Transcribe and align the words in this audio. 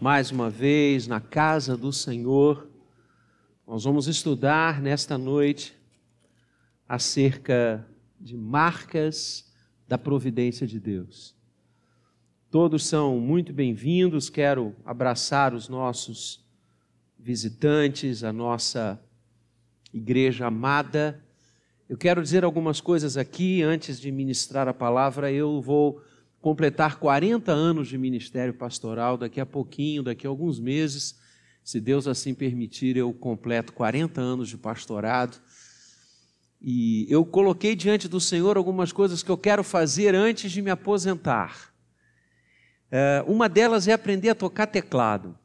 mais 0.00 0.30
uma 0.30 0.48
vez 0.48 1.06
na 1.06 1.20
casa 1.20 1.76
do 1.76 1.92
Senhor. 1.92 2.66
Nós 3.66 3.84
vamos 3.84 4.08
estudar 4.08 4.80
nesta 4.80 5.18
noite 5.18 5.76
acerca 6.88 7.86
de 8.18 8.34
marcas 8.34 9.52
da 9.86 9.98
providência 9.98 10.66
de 10.66 10.80
Deus. 10.80 11.36
Todos 12.50 12.86
são 12.86 13.20
muito 13.20 13.52
bem-vindos. 13.52 14.30
Quero 14.30 14.74
abraçar 14.86 15.52
os 15.52 15.68
nossos 15.68 16.42
visitantes, 17.18 18.24
a 18.24 18.32
nossa 18.32 18.98
igreja 19.92 20.46
amada. 20.46 21.22
Eu 21.86 21.98
quero 21.98 22.22
dizer 22.22 22.42
algumas 22.42 22.80
coisas 22.80 23.18
aqui 23.18 23.62
antes 23.62 24.00
de 24.00 24.10
ministrar 24.10 24.66
a 24.66 24.72
palavra. 24.72 25.30
Eu 25.30 25.60
vou 25.60 26.00
completar 26.40 26.96
40 26.96 27.52
anos 27.52 27.88
de 27.88 27.98
ministério 27.98 28.54
pastoral 28.54 29.16
daqui 29.16 29.40
a 29.40 29.46
pouquinho, 29.46 30.02
daqui 30.02 30.26
a 30.26 30.30
alguns 30.30 30.58
meses. 30.58 31.18
Se 31.62 31.80
Deus 31.80 32.08
assim 32.08 32.34
permitir, 32.34 32.96
eu 32.96 33.12
completo 33.12 33.72
40 33.72 34.20
anos 34.20 34.48
de 34.48 34.56
pastorado. 34.56 35.38
E 36.60 37.06
eu 37.08 37.24
coloquei 37.24 37.76
diante 37.76 38.08
do 38.08 38.20
Senhor 38.20 38.56
algumas 38.56 38.92
coisas 38.92 39.22
que 39.22 39.30
eu 39.30 39.36
quero 39.36 39.62
fazer 39.62 40.14
antes 40.14 40.50
de 40.50 40.62
me 40.62 40.70
aposentar. 40.70 41.72
É, 42.90 43.24
uma 43.26 43.48
delas 43.48 43.86
é 43.86 43.92
aprender 43.92 44.30
a 44.30 44.34
tocar 44.34 44.66
teclado. 44.66 45.38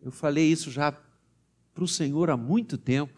Eu 0.00 0.10
falei 0.10 0.46
isso 0.46 0.70
já 0.70 0.92
para 1.74 1.84
o 1.84 1.88
Senhor 1.88 2.28
há 2.30 2.36
muito 2.36 2.76
tempo. 2.76 3.12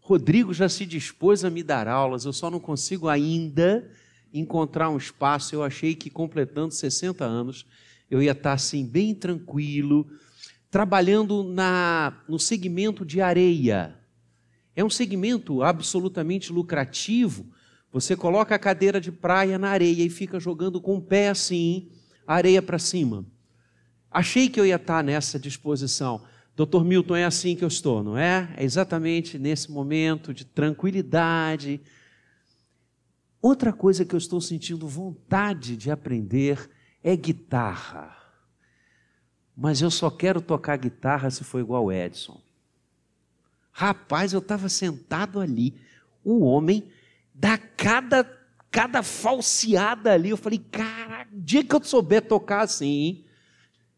Rodrigo 0.00 0.52
já 0.52 0.68
se 0.68 0.86
dispôs 0.86 1.44
a 1.44 1.50
me 1.50 1.62
dar 1.62 1.88
aulas, 1.88 2.24
eu 2.24 2.32
só 2.32 2.50
não 2.50 2.60
consigo 2.60 3.08
ainda 3.08 3.90
encontrar 4.38 4.90
um 4.90 4.96
espaço. 4.96 5.54
Eu 5.54 5.62
achei 5.62 5.94
que 5.94 6.10
completando 6.10 6.72
60 6.72 7.24
anos, 7.24 7.66
eu 8.10 8.22
ia 8.22 8.32
estar 8.32 8.52
assim, 8.52 8.86
bem 8.86 9.14
tranquilo, 9.14 10.06
trabalhando 10.70 11.42
na, 11.42 12.22
no 12.28 12.38
segmento 12.38 13.04
de 13.04 13.20
areia. 13.20 13.96
É 14.74 14.84
um 14.84 14.90
segmento 14.90 15.62
absolutamente 15.62 16.52
lucrativo. 16.52 17.46
Você 17.92 18.14
coloca 18.14 18.54
a 18.54 18.58
cadeira 18.58 19.00
de 19.00 19.10
praia 19.10 19.58
na 19.58 19.70
areia 19.70 20.02
e 20.02 20.10
fica 20.10 20.38
jogando 20.38 20.80
com 20.80 20.96
o 20.96 21.02
pé 21.02 21.30
assim, 21.30 21.88
a 22.26 22.34
areia 22.34 22.60
para 22.60 22.78
cima. 22.78 23.24
Achei 24.10 24.48
que 24.48 24.60
eu 24.60 24.66
ia 24.66 24.76
estar 24.76 25.02
nessa 25.02 25.38
disposição. 25.38 26.22
Doutor 26.54 26.84
Milton, 26.84 27.16
é 27.16 27.24
assim 27.24 27.54
que 27.54 27.64
eu 27.64 27.68
estou, 27.68 28.02
não 28.02 28.16
é? 28.16 28.48
É 28.56 28.64
exatamente 28.64 29.38
nesse 29.38 29.70
momento 29.70 30.32
de 30.32 30.44
tranquilidade, 30.44 31.80
Outra 33.40 33.72
coisa 33.72 34.04
que 34.04 34.14
eu 34.14 34.18
estou 34.18 34.40
sentindo 34.40 34.88
vontade 34.88 35.76
de 35.76 35.90
aprender 35.90 36.68
é 37.02 37.14
guitarra. 37.14 38.16
Mas 39.56 39.80
eu 39.80 39.90
só 39.90 40.10
quero 40.10 40.40
tocar 40.40 40.76
guitarra 40.76 41.30
se 41.30 41.44
for 41.44 41.60
igual 41.60 41.86
o 41.86 41.92
Edson. 41.92 42.40
Rapaz, 43.72 44.32
eu 44.32 44.40
estava 44.40 44.68
sentado 44.68 45.38
ali, 45.38 45.74
o 46.24 46.44
homem 46.44 46.90
dá 47.34 47.58
cada, 47.58 48.24
cada 48.70 49.02
falseada 49.02 50.12
ali. 50.12 50.30
Eu 50.30 50.36
falei, 50.36 50.58
cara, 50.58 51.26
dia 51.32 51.62
que 51.62 51.74
eu 51.74 51.82
souber 51.84 52.26
tocar 52.26 52.62
assim, 52.62 53.24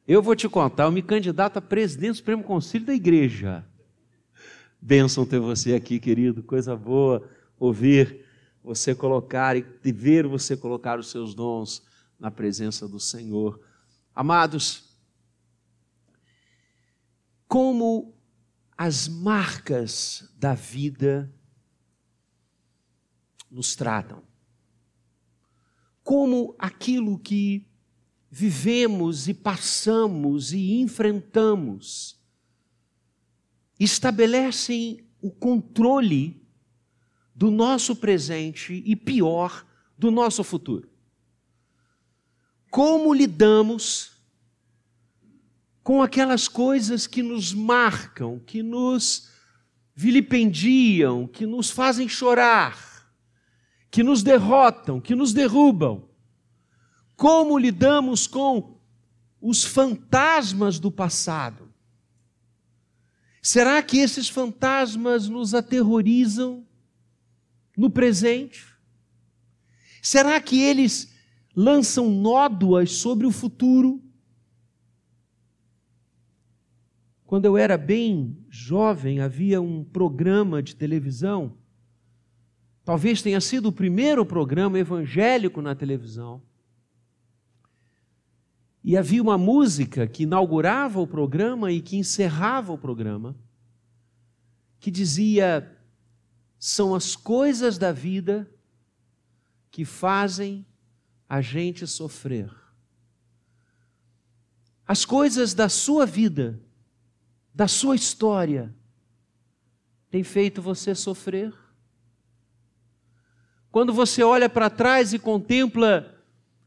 eu 0.06 0.22
vou 0.22 0.34
te 0.34 0.48
contar, 0.48 0.84
eu 0.84 0.92
me 0.92 1.02
candidato 1.02 1.58
a 1.58 1.62
presidente 1.62 2.10
do 2.10 2.16
Supremo 2.16 2.42
Conselho 2.42 2.86
da 2.86 2.94
Igreja. 2.94 3.64
Bênção 4.80 5.26
ter 5.26 5.40
você 5.40 5.74
aqui, 5.74 5.98
querido, 5.98 6.42
coisa 6.42 6.76
boa 6.76 7.28
ouvir 7.58 8.24
você 8.68 8.94
colocar 8.94 9.56
e 9.56 9.90
ver 9.90 10.26
você 10.26 10.54
colocar 10.54 10.98
os 10.98 11.10
seus 11.10 11.34
dons 11.34 11.82
na 12.20 12.30
presença 12.30 12.86
do 12.86 13.00
Senhor. 13.00 13.58
Amados, 14.14 14.94
como 17.46 18.14
as 18.76 19.08
marcas 19.08 20.30
da 20.36 20.52
vida 20.52 21.34
nos 23.50 23.74
tratam, 23.74 24.22
como 26.04 26.54
aquilo 26.58 27.18
que 27.18 27.66
vivemos 28.30 29.28
e 29.28 29.32
passamos 29.32 30.52
e 30.52 30.78
enfrentamos 30.78 32.20
estabelecem 33.80 35.08
o 35.22 35.30
controle 35.30 36.46
do 37.38 37.52
nosso 37.52 37.94
presente 37.94 38.82
e 38.84 38.96
pior, 38.96 39.64
do 39.96 40.10
nosso 40.10 40.42
futuro. 40.42 40.90
Como 42.68 43.14
lidamos 43.14 44.10
com 45.84 46.02
aquelas 46.02 46.48
coisas 46.48 47.06
que 47.06 47.22
nos 47.22 47.54
marcam, 47.54 48.40
que 48.40 48.60
nos 48.60 49.30
vilipendiam, 49.94 51.28
que 51.28 51.46
nos 51.46 51.70
fazem 51.70 52.08
chorar, 52.08 53.08
que 53.88 54.02
nos 54.02 54.24
derrotam, 54.24 55.00
que 55.00 55.14
nos 55.14 55.32
derrubam? 55.32 56.08
Como 57.14 57.56
lidamos 57.56 58.26
com 58.26 58.80
os 59.40 59.62
fantasmas 59.62 60.80
do 60.80 60.90
passado? 60.90 61.72
Será 63.40 63.80
que 63.80 63.98
esses 63.98 64.28
fantasmas 64.28 65.28
nos 65.28 65.54
aterrorizam? 65.54 66.66
No 67.78 67.88
presente? 67.88 68.66
Será 70.02 70.40
que 70.40 70.60
eles 70.60 71.14
lançam 71.54 72.10
nódoas 72.10 72.90
sobre 72.90 73.24
o 73.24 73.30
futuro? 73.30 74.02
Quando 77.24 77.44
eu 77.44 77.56
era 77.56 77.78
bem 77.78 78.36
jovem, 78.48 79.20
havia 79.20 79.60
um 79.60 79.84
programa 79.84 80.60
de 80.60 80.74
televisão, 80.74 81.56
talvez 82.84 83.22
tenha 83.22 83.40
sido 83.40 83.66
o 83.66 83.72
primeiro 83.72 84.26
programa 84.26 84.78
evangélico 84.78 85.62
na 85.62 85.74
televisão. 85.74 86.42
E 88.82 88.96
havia 88.96 89.22
uma 89.22 89.38
música 89.38 90.06
que 90.06 90.24
inaugurava 90.24 90.98
o 90.98 91.06
programa 91.06 91.70
e 91.70 91.80
que 91.80 91.96
encerrava 91.96 92.72
o 92.72 92.78
programa, 92.78 93.36
que 94.80 94.90
dizia: 94.90 95.77
são 96.58 96.94
as 96.94 97.14
coisas 97.14 97.78
da 97.78 97.92
vida 97.92 98.50
que 99.70 99.84
fazem 99.84 100.66
a 101.28 101.40
gente 101.40 101.86
sofrer. 101.86 102.50
As 104.86 105.04
coisas 105.04 105.54
da 105.54 105.68
sua 105.68 106.06
vida, 106.06 106.60
da 107.54 107.68
sua 107.68 107.94
história, 107.94 108.74
têm 110.10 110.24
feito 110.24 110.62
você 110.62 110.94
sofrer? 110.94 111.54
Quando 113.70 113.92
você 113.92 114.22
olha 114.22 114.48
para 114.48 114.70
trás 114.70 115.12
e 115.12 115.18
contempla 115.18 116.24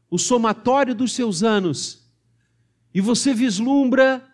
o 0.08 0.18
somatório 0.18 0.94
dos 0.94 1.12
seus 1.12 1.42
anos, 1.42 2.08
e 2.94 3.00
você 3.00 3.34
vislumbra 3.34 4.31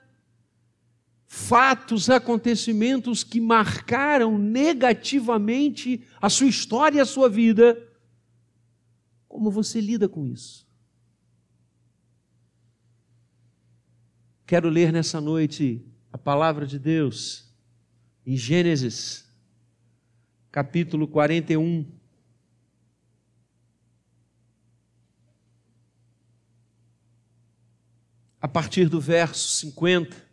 fatos, 1.31 2.09
acontecimentos 2.09 3.23
que 3.23 3.39
marcaram 3.39 4.39
negativamente 4.39 6.03
a 6.23 6.31
sua 6.31 6.49
história 6.49 6.97
e 6.97 7.01
a 7.01 7.07
sua 7.07 7.29
vida, 7.29 7.87
como 9.29 9.51
você 9.51 9.79
lida 9.79 10.09
com 10.09 10.27
isso? 10.27 10.67
Quero 14.47 14.71
ler 14.71 14.91
nessa 14.91 15.21
noite 15.21 15.87
a 16.11 16.17
palavra 16.17 16.67
de 16.67 16.79
Deus 16.79 17.55
em 18.25 18.35
Gênesis, 18.35 19.31
capítulo 20.51 21.07
41. 21.07 21.93
A 28.41 28.49
partir 28.49 28.89
do 28.89 28.99
verso 28.99 29.47
50. 29.59 30.28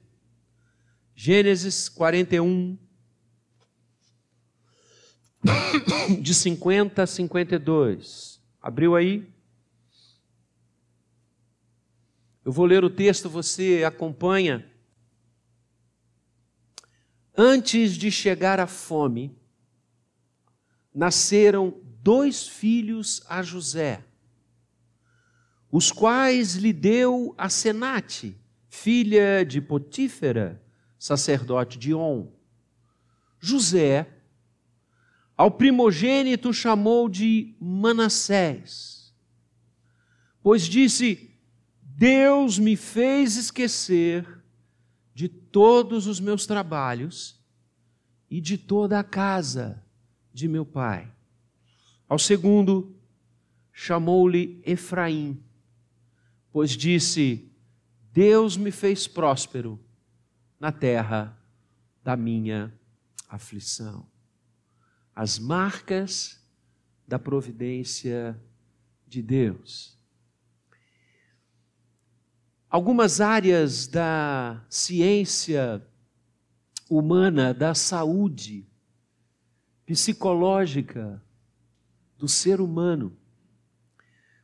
Gênesis 1.18 1.88
41, 1.88 2.78
de 6.22 6.34
50 6.34 7.04
a 7.04 7.08
52. 7.08 8.42
Abriu 8.62 8.96
aí? 8.98 9.26
Eu 12.44 12.52
vou 12.52 12.66
ler 12.66 12.84
o 12.84 12.90
texto, 12.90 13.30
você 13.30 13.86
acompanha. 13.86 14.70
Antes 17.36 17.94
de 17.94 18.12
chegar 18.12 18.60
a 18.60 18.68
fome, 18.68 19.34
nasceram 20.94 21.80
dois 22.04 22.46
filhos 22.46 23.24
a 23.30 23.42
José, 23.42 24.04
os 25.72 25.94
quais 25.94 26.56
lhe 26.56 26.74
deu 26.74 27.34
a 27.38 27.48
Senate, 27.48 28.38
filha 28.68 29.46
de 29.46 29.62
Potífera, 29.62 30.62
sacerdote 31.06 31.78
de 31.78 31.94
On. 31.94 32.32
José, 33.40 34.10
ao 35.38 35.52
primogênito 35.52 36.52
chamou 36.52 37.08
de 37.08 37.56
Manassés, 37.62 39.14
pois 40.42 40.64
disse: 40.64 41.30
Deus 41.80 42.58
me 42.58 42.76
fez 42.76 43.38
esquecer 43.38 44.44
de 45.14 45.30
todos 45.30 46.08
os 46.08 46.20
meus 46.20 46.48
trabalhos 46.48 47.40
e 48.28 48.42
de 48.42 48.58
toda 48.58 49.00
a 49.00 49.04
casa 49.04 49.86
de 50.34 50.48
meu 50.48 50.66
pai. 50.66 51.14
Ao 52.10 52.18
segundo, 52.18 52.96
chamou-lhe 53.72 54.60
Efraim, 54.66 55.40
pois 56.52 56.72
disse: 56.72 57.48
Deus 58.12 58.58
me 58.58 58.72
fez 58.72 59.08
próspero 59.08 59.85
na 60.66 60.72
terra 60.72 61.38
da 62.04 62.18
minha 62.18 62.74
aflição. 63.30 64.08
As 65.16 65.38
marcas 65.38 66.44
da 67.08 67.20
providência 67.20 68.36
de 69.06 69.22
Deus. 69.22 69.96
Algumas 72.68 73.22
áreas 73.22 73.86
da 73.86 74.60
ciência 74.68 75.86
humana, 76.90 77.54
da 77.54 77.76
saúde 77.76 78.68
psicológica 79.86 81.24
do 82.18 82.28
ser 82.28 82.60
humano, 82.60 83.16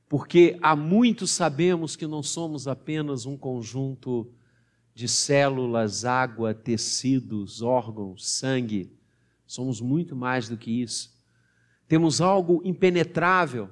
porque 0.07 0.55
há 0.61 0.75
muito 0.75 1.25
sabemos 1.25 1.95
que 1.95 2.05
não 2.05 2.21
somos 2.21 2.67
apenas 2.67 3.25
um 3.25 3.35
conjunto 3.35 4.31
de 5.01 5.07
células, 5.07 6.05
água, 6.05 6.53
tecidos, 6.53 7.63
órgãos, 7.63 8.29
sangue, 8.29 8.95
somos 9.47 9.81
muito 9.81 10.15
mais 10.15 10.47
do 10.47 10.55
que 10.55 10.69
isso. 10.69 11.11
Temos 11.87 12.21
algo 12.21 12.61
impenetrável, 12.63 13.67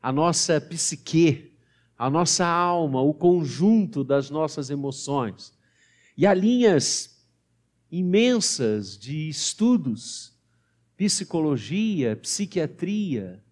a 0.00 0.12
nossa 0.12 0.60
psique, 0.60 1.52
a 1.98 2.08
nossa 2.08 2.46
alma, 2.46 3.02
o 3.02 3.12
conjunto 3.12 4.04
das 4.04 4.30
nossas 4.30 4.70
emoções. 4.70 5.52
E 6.16 6.24
há 6.24 6.32
linhas 6.32 7.20
imensas 7.90 8.96
de 8.96 9.28
estudos, 9.28 10.32
psicologia, 10.96 12.14
psiquiatria. 12.14 13.42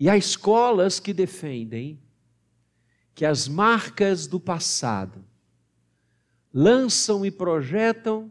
E 0.00 0.10
há 0.10 0.16
escolas 0.16 0.98
que 0.98 1.12
defendem 1.12 2.02
que 3.14 3.24
as 3.24 3.48
marcas 3.48 4.26
do 4.26 4.40
passado 4.40 5.24
lançam 6.52 7.24
e 7.24 7.30
projetam 7.30 8.30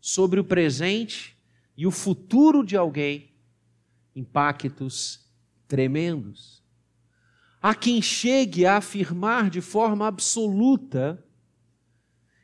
sobre 0.00 0.40
o 0.40 0.44
presente 0.44 1.36
e 1.76 1.86
o 1.86 1.90
futuro 1.90 2.64
de 2.64 2.76
alguém 2.76 3.30
impactos 4.14 5.20
tremendos. 5.66 6.62
Há 7.60 7.74
quem 7.74 8.02
chegue 8.02 8.66
a 8.66 8.76
afirmar 8.76 9.48
de 9.48 9.60
forma 9.60 10.06
absoluta 10.06 11.24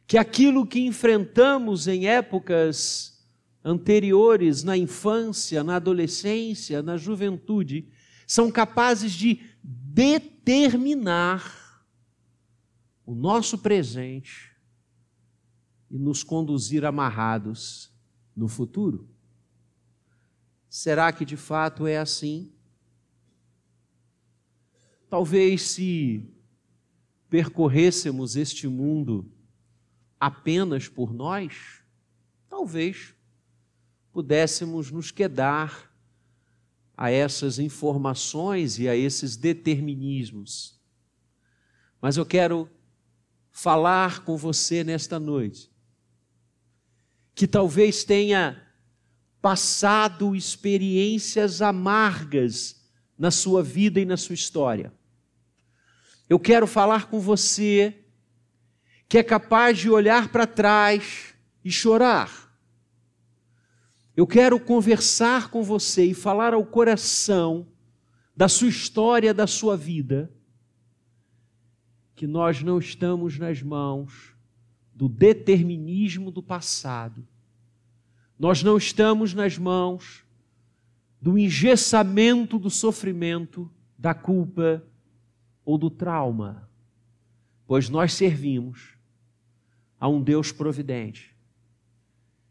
que 0.07 0.17
aquilo 0.17 0.67
que 0.67 0.81
enfrentamos 0.81 1.87
em 1.87 2.07
épocas 2.07 3.27
anteriores, 3.65 4.63
na 4.63 4.77
infância, 4.77 5.63
na 5.63 5.77
adolescência, 5.77 6.83
na 6.83 6.97
juventude, 6.97 7.89
são 8.27 8.51
capazes 8.51 9.13
de 9.13 9.41
determinar 9.63 11.68
o 13.09 13.15
nosso 13.15 13.57
presente 13.57 14.55
e 15.91 15.99
nos 15.99 16.23
conduzir 16.23 16.85
amarrados 16.85 17.91
no 18.37 18.49
futuro. 18.49 19.09
Será 20.69 21.11
que 21.11 21.25
de 21.25 21.35
fato 21.35 21.87
é 21.87 21.97
assim? 21.97 22.53
Talvez 25.09 25.63
se 25.63 26.31
percorrêssemos 27.31 28.37
este 28.37 28.69
mundo 28.69 29.33
apenas 30.21 30.87
por 30.87 31.11
nós, 31.11 31.83
talvez 32.47 33.15
pudéssemos 34.13 34.91
nos 34.91 35.11
quedar 35.11 35.91
a 36.95 37.11
essas 37.11 37.59
informações 37.59 38.79
e 38.79 38.87
a 38.87 38.95
esses 38.95 39.35
determinismos. 39.35 40.79
Mas 42.03 42.19
eu 42.19 42.27
quero 42.27 42.69
falar 43.61 44.21
com 44.23 44.37
você 44.37 44.85
nesta 44.85 45.19
noite, 45.19 45.69
que 47.35 47.45
talvez 47.45 48.05
tenha 48.05 48.63
passado 49.43 50.37
experiências 50.37 51.61
amargas 51.61 52.89
na 53.19 53.33
sua 53.33 53.61
vida 53.61 53.99
e 53.99 54.05
na 54.05 54.17
sua 54.17 54.35
história. 54.35 54.93
Eu 56.29 56.39
quero 56.39 56.69
falar 56.69 57.11
com 57.11 57.19
você 57.19 58.05
que 59.09 59.19
é 59.19 59.25
capaz 59.25 59.77
de 59.77 59.91
olhar 59.91 60.29
para 60.29 60.47
trás 60.47 61.35
e 61.65 61.71
chorar. 61.73 62.57
Eu 64.17 64.27
quero 64.27 64.61
conversar 64.61 65.51
com 65.51 65.65
você 65.65 66.05
e 66.05 66.15
falar 66.15 66.55
ao 66.55 66.65
coração 66.65 67.67
da 68.37 68.47
sua 68.47 68.69
história, 68.69 69.35
da 69.35 69.49
sua 69.49 69.77
vida, 69.77 70.33
que 72.19 72.27
nós 72.27 72.65
não 72.65 72.81
estamos 72.81 73.39
nas 73.39 73.63
mãos 73.63 74.35
do 74.93 75.09
determinismo 75.09 76.33
do 76.33 76.43
passado. 76.43 77.25
Nós 78.37 78.61
não 78.61 78.77
estamos 78.77 79.33
nas 79.33 79.57
mãos 79.57 80.25
do 81.23 81.39
engessamento 81.39 82.59
do 82.59 82.71
sofrimento, 82.71 83.71
da 83.97 84.15
culpa, 84.15 84.85
ou 85.65 85.79
do 85.79 85.89
trauma, 85.89 86.69
pois 87.69 87.89
nós 87.89 88.15
servimos 88.15 88.97
a 90.01 90.09
um 90.09 90.21
Deus 90.21 90.51
providente, 90.51 91.33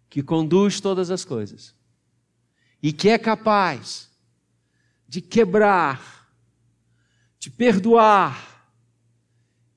que 0.09 0.23
conduz 0.23 0.79
todas 0.79 1.11
as 1.11 1.25
coisas 1.25 1.75
e 2.81 2.93
que 2.93 3.09
é 3.09 3.17
capaz 3.17 4.09
de 5.09 5.19
quebrar, 5.19 6.31
de 7.37 7.49
perdoar 7.49 8.46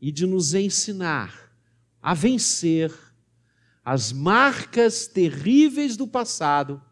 e 0.00 0.11
de 0.11 0.26
nos 0.26 0.55
ensinar 0.55 1.52
a 2.00 2.14
vencer 2.14 2.93
as 3.85 4.12
marcas 4.12 5.06
terríveis 5.06 5.97
do 5.97 6.06
passado 6.06 6.82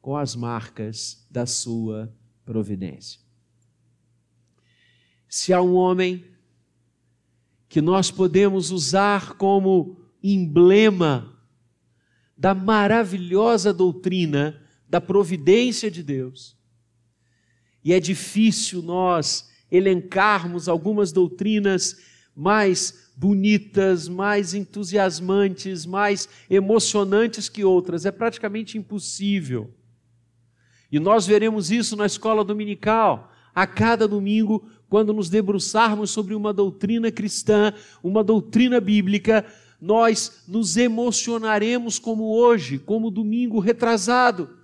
com 0.00 0.16
as 0.16 0.34
marcas 0.34 1.26
da 1.30 1.46
sua 1.46 2.14
providência 2.44 3.22
se 5.32 5.50
há 5.50 5.62
um 5.62 5.72
homem 5.76 6.26
que 7.66 7.80
nós 7.80 8.10
podemos 8.10 8.70
usar 8.70 9.32
como 9.38 9.98
emblema 10.22 11.42
da 12.36 12.54
maravilhosa 12.54 13.72
doutrina 13.72 14.60
da 14.86 15.00
providência 15.00 15.90
de 15.90 16.02
Deus. 16.02 16.54
E 17.82 17.94
é 17.94 17.98
difícil 17.98 18.82
nós 18.82 19.50
elencarmos 19.70 20.68
algumas 20.68 21.12
doutrinas 21.12 21.96
mais 22.34 23.10
bonitas, 23.16 24.08
mais 24.08 24.54
entusiasmantes, 24.54 25.86
mais 25.86 26.28
emocionantes 26.48 27.48
que 27.48 27.64
outras. 27.64 28.04
É 28.06 28.10
praticamente 28.10 28.78
impossível. 28.78 29.70
E 30.90 30.98
nós 30.98 31.26
veremos 31.26 31.70
isso 31.70 31.96
na 31.96 32.06
escola 32.06 32.44
dominical. 32.44 33.32
A 33.54 33.66
cada 33.66 34.08
domingo, 34.08 34.66
quando 34.88 35.12
nos 35.12 35.28
debruçarmos 35.28 36.10
sobre 36.10 36.34
uma 36.34 36.52
doutrina 36.52 37.10
cristã, 37.10 37.72
uma 38.02 38.24
doutrina 38.24 38.80
bíblica, 38.80 39.44
nós 39.80 40.44
nos 40.46 40.76
emocionaremos 40.76 41.98
como 41.98 42.34
hoje, 42.34 42.78
como 42.78 43.10
domingo 43.10 43.58
retrasado, 43.58 44.56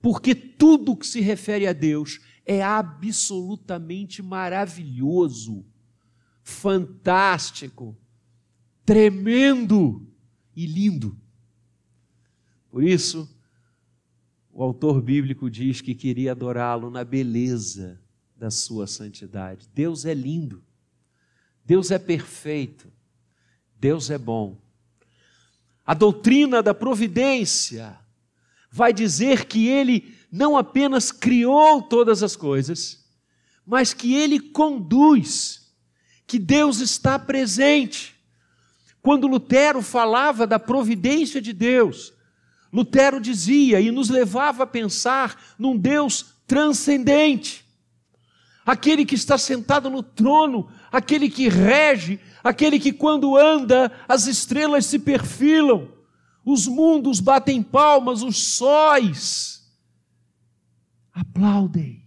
porque 0.00 0.34
tudo 0.34 0.96
que 0.96 1.06
se 1.06 1.20
refere 1.20 1.66
a 1.66 1.72
Deus 1.72 2.20
é 2.46 2.62
absolutamente 2.62 4.22
maravilhoso, 4.22 5.64
fantástico, 6.42 7.96
tremendo 8.84 10.06
e 10.54 10.66
lindo. 10.66 11.16
Por 12.70 12.82
isso, 12.82 13.28
o 14.52 14.62
autor 14.62 15.00
bíblico 15.00 15.50
diz 15.50 15.80
que 15.80 15.94
queria 15.94 16.32
adorá-lo 16.32 16.90
na 16.90 17.04
beleza 17.04 18.00
da 18.36 18.50
sua 18.50 18.86
santidade. 18.86 19.68
Deus 19.74 20.04
é 20.04 20.12
lindo, 20.14 20.62
Deus 21.64 21.90
é 21.90 21.98
perfeito, 21.98 22.92
Deus 23.78 24.10
é 24.10 24.18
bom. 24.18 24.60
A 25.84 25.94
doutrina 25.94 26.62
da 26.62 26.74
providência 26.74 27.98
vai 28.70 28.92
dizer 28.92 29.46
que 29.46 29.68
Ele 29.68 30.14
não 30.30 30.56
apenas 30.56 31.12
criou 31.12 31.82
todas 31.82 32.22
as 32.22 32.34
coisas, 32.34 33.04
mas 33.66 33.92
que 33.92 34.14
Ele 34.14 34.40
conduz, 34.40 35.61
que 36.32 36.38
Deus 36.38 36.80
está 36.80 37.18
presente. 37.18 38.16
Quando 39.02 39.26
Lutero 39.26 39.82
falava 39.82 40.46
da 40.46 40.58
providência 40.58 41.42
de 41.42 41.52
Deus, 41.52 42.14
Lutero 42.72 43.20
dizia 43.20 43.82
e 43.82 43.90
nos 43.90 44.08
levava 44.08 44.62
a 44.62 44.66
pensar 44.66 45.38
num 45.58 45.76
Deus 45.76 46.24
transcendente 46.46 47.66
aquele 48.64 49.04
que 49.04 49.14
está 49.14 49.36
sentado 49.36 49.90
no 49.90 50.02
trono, 50.02 50.70
aquele 50.90 51.28
que 51.28 51.50
rege, 51.50 52.18
aquele 52.42 52.80
que, 52.80 52.94
quando 52.94 53.36
anda, 53.36 53.92
as 54.08 54.26
estrelas 54.26 54.86
se 54.86 54.98
perfilam, 54.98 55.92
os 56.42 56.66
mundos 56.66 57.20
batem 57.20 57.62
palmas, 57.62 58.22
os 58.22 58.54
sóis 58.54 59.70
aplaudem, 61.12 62.02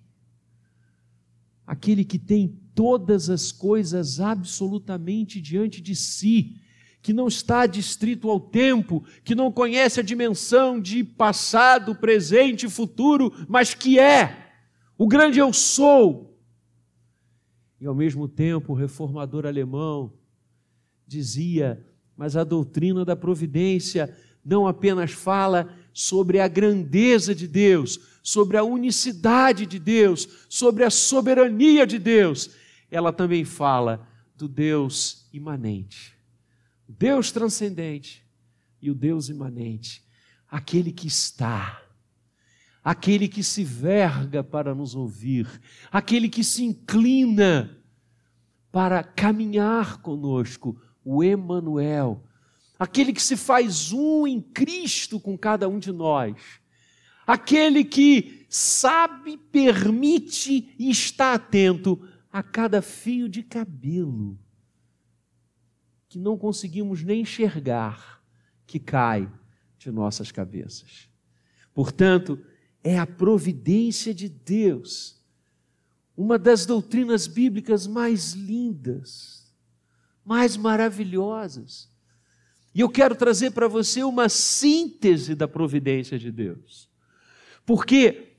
aquele 1.67 2.03
que 2.03 2.17
tem 2.17 2.64
todas 2.75 3.29
as 3.29 3.51
coisas 3.51 4.20
absolutamente 4.20 5.41
diante 5.41 5.82
de 5.82 5.96
si, 5.96 6.58
que 7.01 7.13
não 7.13 7.27
está 7.27 7.65
distrito 7.65 8.29
ao 8.29 8.39
tempo, 8.39 9.03
que 9.24 9.34
não 9.34 9.51
conhece 9.51 10.00
a 10.00 10.03
dimensão 10.03 10.79
de 10.79 11.03
passado, 11.03 11.96
presente 11.96 12.65
e 12.65 12.70
futuro, 12.70 13.34
mas 13.48 13.74
que 13.74 13.98
é 13.98 14.46
o 14.98 15.08
grande 15.08 15.39
eu 15.39 15.51
sou. 15.53 16.38
E 17.79 17.86
ao 17.86 17.96
mesmo 17.96 18.27
tempo, 18.27 18.74
o 18.74 18.75
reformador 18.75 19.46
alemão 19.46 20.13
dizia: 21.08 21.86
mas 22.15 22.36
a 22.36 22.44
doutrina 22.44 23.05
da 23.05 23.15
providência 23.15 24.15
não 24.44 24.67
apenas 24.67 25.12
fala 25.12 25.70
sobre 25.94 26.39
a 26.39 26.48
grandeza 26.48 27.34
de 27.34 27.48
Deus, 27.48 28.00
sobre 28.22 28.58
a 28.58 28.63
unicidade 28.63 29.65
de 29.65 29.79
Deus, 29.79 30.27
sobre 30.50 30.84
a 30.84 30.89
soberania 30.89 31.86
de 31.86 31.98
Deus, 31.98 32.50
ela 32.89 33.12
também 33.12 33.44
fala 33.44 34.08
do 34.36 34.48
Deus 34.48 35.27
imanente, 35.32 36.15
o 36.88 36.92
Deus 36.92 37.32
transcendente 37.32 38.25
e 38.82 38.92
o 38.92 38.96
Deus 38.96 39.30
imanente, 39.30 40.04
aquele 40.50 40.92
que 40.92 41.08
está, 41.08 41.82
aquele 42.84 43.27
que 43.27 43.44
se 43.44 43.63
verga 43.63 44.44
para 44.44 44.75
nos 44.75 44.96
ouvir, 44.96 45.48
aquele 45.92 46.30
que 46.30 46.44
se 46.44 46.63
inclina 46.63 47.77
para 48.72 49.04
caminhar 49.04 50.01
conosco, 50.01 50.80
o 51.04 51.24
Emanuel, 51.24 52.24
aquele 52.77 53.13
que 53.13 53.22
se 53.22 53.38
faz 53.38 53.92
um 53.92 54.27
em 54.27 54.42
Cristo 54.42 55.20
com 55.20 55.38
cada 55.38 55.70
um 55.70 55.80
de 55.80 55.92
nós, 55.92 56.36
aquele 57.25 57.84
que 57.84 58.46
sabe, 58.50 59.38
permite 59.38 60.74
e 60.77 60.89
está 60.89 61.34
atento 61.34 62.08
a 62.36 62.44
cada 62.44 62.82
fio 62.82 63.30
de 63.30 63.42
cabelo 63.42 64.38
que 66.10 66.20
não 66.20 66.38
conseguimos 66.38 67.01
nem 67.01 67.22
enxergar 67.22 68.22
que 68.68 68.77
cai 68.77 69.32
de 69.77 69.89
nossas 69.89 70.34
cabeças. 70.34 71.10
Portanto, 71.74 72.38
é 72.84 73.00
a 73.00 73.08
providência 73.08 74.13
de 74.13 74.27
Deus, 74.27 75.24
uma 76.18 76.38
das 76.38 76.65
doutrinas 76.65 77.25
bíblicas 77.25 77.88
mais 77.88 78.34
lindas, 78.34 79.50
mais 80.25 80.58
maravilhosas. 80.58 81.89
E 82.74 82.82
eu 82.82 82.89
quero 82.89 83.15
trazer 83.15 83.51
para 83.51 83.70
você 83.70 84.04
uma 84.04 84.27
síntese 84.27 85.36
da 85.36 85.48
providência 85.48 86.20
de 86.20 86.34
Deus. 86.34 86.89
Porque 87.65 88.34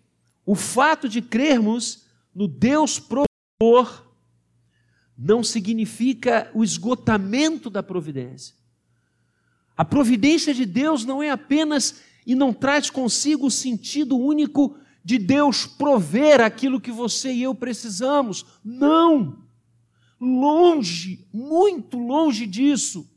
o 0.44 0.54
fato 0.54 1.08
de 1.08 1.22
crermos 1.22 2.04
no 2.34 2.46
Deus 2.46 2.98
providente, 3.58 4.06
não 5.16 5.42
significa 5.42 6.50
o 6.52 6.62
esgotamento 6.62 7.70
da 7.70 7.82
providência. 7.82 8.54
A 9.74 9.84
providência 9.84 10.52
de 10.52 10.66
Deus 10.66 11.06
não 11.06 11.22
é 11.22 11.30
apenas 11.30 12.02
e 12.26 12.34
não 12.34 12.52
traz 12.52 12.90
consigo 12.90 13.46
o 13.46 13.50
sentido 13.50 14.16
único 14.18 14.76
de 15.02 15.18
Deus 15.18 15.66
prover 15.66 16.40
aquilo 16.40 16.80
que 16.80 16.90
você 16.90 17.32
e 17.32 17.44
eu 17.44 17.54
precisamos. 17.54 18.44
Não! 18.62 19.42
Longe, 20.20 21.26
muito 21.32 21.98
longe 21.98 22.46
disso. 22.46 23.10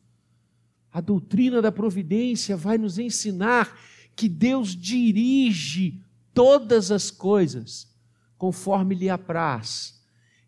A 0.91 1.01
doutrina 1.01 1.61
da 1.61 1.71
providência 1.71 2.55
vai 2.55 2.77
nos 2.77 2.97
ensinar 2.97 3.77
que 4.15 4.29
Deus 4.29 4.75
dirige 4.75 6.01
todas 6.33 6.91
as 6.91 7.11
coisas 7.11 7.89
conforme 8.37 8.95
lhe 8.95 9.09
apraz 9.09 9.98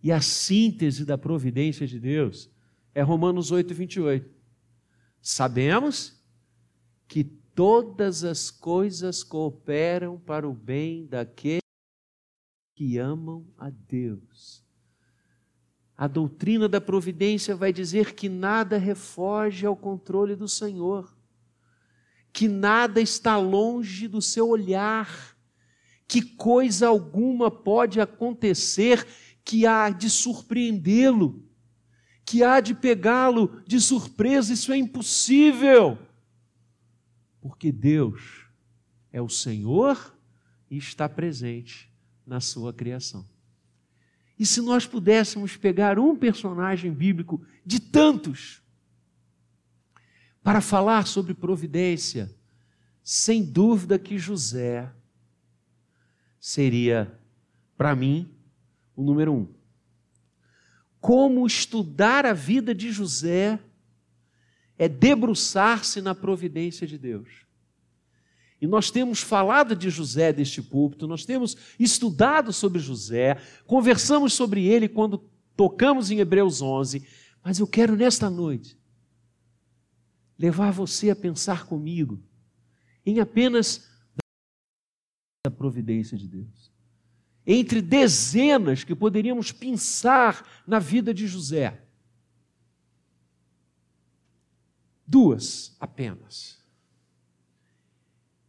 e 0.03 0.11
a 0.11 0.21
síntese 0.21 1.05
da 1.05 1.17
providência 1.17 1.85
de 1.85 1.99
Deus 1.99 2.49
é 2.93 3.01
Romanos 3.01 3.51
8, 3.51 3.73
28. 3.73 4.29
Sabemos 5.21 6.19
que 7.07 7.23
todas 7.23 8.23
as 8.23 8.49
coisas 8.49 9.23
cooperam 9.23 10.19
para 10.19 10.47
o 10.47 10.53
bem 10.53 11.05
daqueles 11.05 11.61
que 12.75 12.97
amam 12.97 13.45
a 13.57 13.69
Deus. 13.69 14.65
A 15.95 16.07
doutrina 16.07 16.67
da 16.67 16.81
providência 16.81 17.55
vai 17.55 17.71
dizer 17.71 18.15
que 18.15 18.27
nada 18.27 18.77
refoge 18.77 19.67
ao 19.67 19.75
controle 19.75 20.35
do 20.35 20.47
Senhor, 20.47 21.15
que 22.33 22.47
nada 22.47 22.99
está 22.99 23.37
longe 23.37 24.07
do 24.07 24.19
seu 24.19 24.49
olhar, 24.49 25.37
que 26.07 26.21
coisa 26.21 26.87
alguma 26.87 27.51
pode 27.51 28.01
acontecer 28.01 29.05
que 29.43 29.65
há 29.65 29.89
de 29.89 30.09
surpreendê-lo, 30.09 31.43
que 32.25 32.43
há 32.43 32.59
de 32.59 32.73
pegá-lo 32.73 33.61
de 33.67 33.79
surpresa, 33.79 34.53
isso 34.53 34.71
é 34.71 34.77
impossível. 34.77 35.97
Porque 37.41 37.71
Deus 37.71 38.45
é 39.11 39.21
o 39.21 39.29
Senhor 39.29 40.15
e 40.69 40.77
está 40.77 41.09
presente 41.09 41.91
na 42.25 42.39
sua 42.39 42.71
criação. 42.71 43.27
E 44.37 44.45
se 44.45 44.61
nós 44.61 44.87
pudéssemos 44.87 45.57
pegar 45.57 45.99
um 45.99 46.15
personagem 46.15 46.91
bíblico 46.91 47.45
de 47.65 47.79
tantos 47.79 48.61
para 50.41 50.61
falar 50.61 51.05
sobre 51.05 51.33
providência, 51.33 52.33
sem 53.03 53.43
dúvida 53.43 53.99
que 53.99 54.17
José 54.17 54.91
seria, 56.39 57.19
para 57.77 57.95
mim, 57.95 58.27
o 58.95 59.03
número 59.03 59.33
um. 59.33 59.47
Como 60.99 61.47
estudar 61.47 62.25
a 62.25 62.33
vida 62.33 62.75
de 62.75 62.91
José 62.91 63.59
é 64.77 64.87
debruçar-se 64.87 66.01
na 66.01 66.13
providência 66.13 66.85
de 66.85 66.97
Deus. 66.97 67.45
E 68.59 68.67
nós 68.67 68.91
temos 68.91 69.21
falado 69.21 69.75
de 69.75 69.89
José 69.89 70.31
deste 70.31 70.61
púlpito, 70.61 71.07
nós 71.07 71.25
temos 71.25 71.57
estudado 71.79 72.53
sobre 72.53 72.79
José, 72.79 73.41
conversamos 73.65 74.33
sobre 74.33 74.65
ele 74.65 74.87
quando 74.87 75.17
tocamos 75.55 76.11
em 76.11 76.19
Hebreus 76.19 76.61
11, 76.61 77.03
mas 77.43 77.59
eu 77.59 77.65
quero 77.65 77.95
nesta 77.95 78.29
noite 78.29 78.77
levar 80.37 80.71
você 80.71 81.09
a 81.09 81.15
pensar 81.15 81.65
comigo 81.65 82.21
em 83.03 83.19
apenas 83.19 83.89
da 85.43 85.49
providência 85.49 86.15
de 86.15 86.27
Deus 86.27 86.70
entre 87.53 87.81
dezenas 87.81 88.85
que 88.85 88.95
poderíamos 88.95 89.51
pensar 89.51 90.47
na 90.65 90.79
vida 90.79 91.13
de 91.13 91.27
José. 91.27 91.81
Duas 95.05 95.75
apenas. 95.77 96.63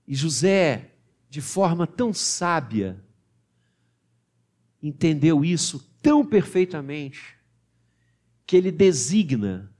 E 0.06 0.14
José, 0.14 0.94
de 1.28 1.40
forma 1.40 1.84
tão 1.84 2.14
sábia, 2.14 3.02
entendeu 4.80 5.44
isso 5.44 5.80
tão 6.00 6.24
perfeitamente, 6.24 7.36
que 8.46 8.56
ele 8.56 8.70
designa 8.70 9.72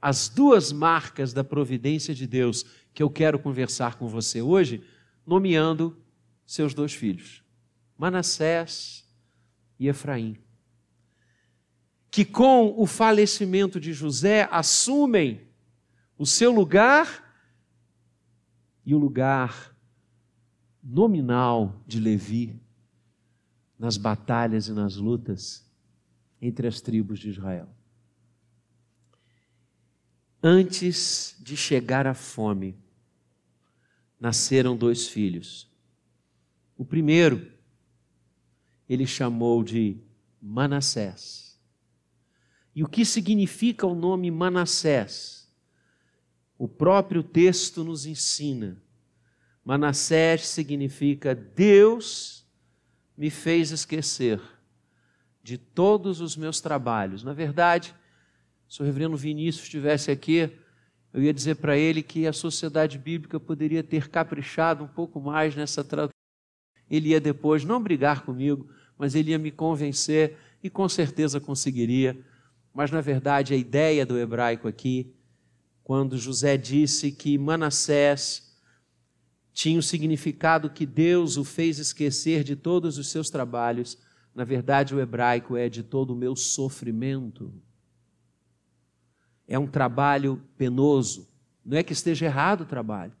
as 0.00 0.28
duas 0.28 0.72
marcas 0.72 1.32
da 1.32 1.44
providência 1.44 2.12
de 2.12 2.26
Deus 2.26 2.64
que 2.92 3.02
eu 3.02 3.10
quero 3.10 3.38
conversar 3.38 3.96
com 3.96 4.08
você 4.08 4.42
hoje, 4.42 4.82
nomeando 5.24 5.96
seus 6.44 6.74
dois 6.74 6.92
filhos. 6.92 7.46
Manassés 7.98 9.04
e 9.78 9.88
Efraim, 9.88 10.38
que 12.10 12.24
com 12.24 12.72
o 12.80 12.86
falecimento 12.86 13.80
de 13.80 13.92
José 13.92 14.48
assumem 14.50 15.48
o 16.16 16.24
seu 16.24 16.52
lugar 16.52 17.24
e 18.86 18.94
o 18.94 18.98
lugar 18.98 19.76
nominal 20.82 21.82
de 21.86 21.98
Levi 22.00 22.62
nas 23.78 23.96
batalhas 23.96 24.68
e 24.68 24.72
nas 24.72 24.96
lutas 24.96 25.68
entre 26.40 26.66
as 26.66 26.80
tribos 26.80 27.18
de 27.18 27.30
Israel. 27.30 27.68
Antes 30.42 31.36
de 31.40 31.56
chegar 31.56 32.06
a 32.06 32.14
fome, 32.14 32.78
nasceram 34.20 34.76
dois 34.76 35.08
filhos. 35.08 35.68
O 36.76 36.84
primeiro, 36.84 37.57
ele 38.88 39.06
chamou 39.06 39.62
de 39.62 39.98
Manassés. 40.40 41.58
E 42.74 42.82
o 42.82 42.88
que 42.88 43.04
significa 43.04 43.86
o 43.86 43.94
nome 43.94 44.30
Manassés? 44.30 45.52
O 46.56 46.66
próprio 46.66 47.22
texto 47.22 47.84
nos 47.84 48.06
ensina. 48.06 48.80
Manassés 49.64 50.46
significa 50.46 51.34
Deus 51.34 52.46
me 53.16 53.30
fez 53.30 53.70
esquecer 53.70 54.40
de 55.42 55.58
todos 55.58 56.20
os 56.20 56.36
meus 56.36 56.60
trabalhos. 56.60 57.24
Na 57.24 57.32
verdade, 57.32 57.94
Se 58.68 58.82
o 58.82 58.84
reverendo 58.84 59.16
Vinícius 59.16 59.64
estivesse 59.64 60.10
aqui, 60.10 60.50
eu 61.12 61.22
ia 61.22 61.32
dizer 61.32 61.56
para 61.56 61.76
ele 61.76 62.02
que 62.02 62.26
a 62.26 62.34
sociedade 62.34 62.98
bíblica 62.98 63.40
poderia 63.40 63.82
ter 63.82 64.10
caprichado 64.10 64.84
um 64.84 64.88
pouco 64.88 65.18
mais 65.18 65.56
nessa 65.56 65.82
tradução. 65.82 66.12
Ele 66.90 67.08
ia 67.10 67.20
depois 67.20 67.64
não 67.64 67.82
brigar 67.82 68.22
comigo, 68.26 68.68
mas 68.98 69.14
ele 69.14 69.30
ia 69.30 69.38
me 69.38 69.52
convencer 69.52 70.36
e 70.62 70.68
com 70.68 70.88
certeza 70.88 71.40
conseguiria. 71.40 72.18
Mas 72.74 72.90
na 72.90 73.00
verdade 73.00 73.54
a 73.54 73.56
ideia 73.56 74.04
do 74.04 74.18
hebraico 74.18 74.66
aqui, 74.66 75.14
quando 75.84 76.18
José 76.18 76.56
disse 76.56 77.12
que 77.12 77.38
Manassés 77.38 78.54
tinha 79.52 79.78
o 79.78 79.82
significado 79.82 80.70
que 80.70 80.84
Deus 80.84 81.36
o 81.36 81.44
fez 81.44 81.78
esquecer 81.78 82.44
de 82.44 82.54
todos 82.54 82.98
os 82.98 83.08
seus 83.08 83.30
trabalhos, 83.30 83.98
na 84.34 84.44
verdade 84.44 84.94
o 84.94 85.00
hebraico 85.00 85.56
é 85.56 85.68
de 85.68 85.82
todo 85.82 86.10
o 86.12 86.16
meu 86.16 86.36
sofrimento. 86.36 87.52
É 89.46 89.58
um 89.58 89.66
trabalho 89.66 90.42
penoso. 90.56 91.28
Não 91.64 91.76
é 91.76 91.82
que 91.82 91.92
esteja 91.92 92.26
errado 92.26 92.62
o 92.62 92.66
trabalho, 92.66 93.12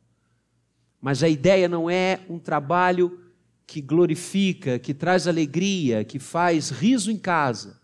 mas 1.00 1.22
a 1.22 1.28
ideia 1.28 1.68
não 1.68 1.88
é 1.88 2.20
um 2.28 2.38
trabalho 2.38 3.27
que 3.68 3.82
glorifica, 3.82 4.78
que 4.78 4.94
traz 4.94 5.28
alegria, 5.28 6.02
que 6.02 6.18
faz 6.18 6.70
riso 6.70 7.12
em 7.12 7.18
casa. 7.18 7.78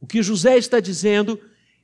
O 0.00 0.06
que 0.06 0.22
José 0.22 0.56
está 0.56 0.78
dizendo 0.78 1.40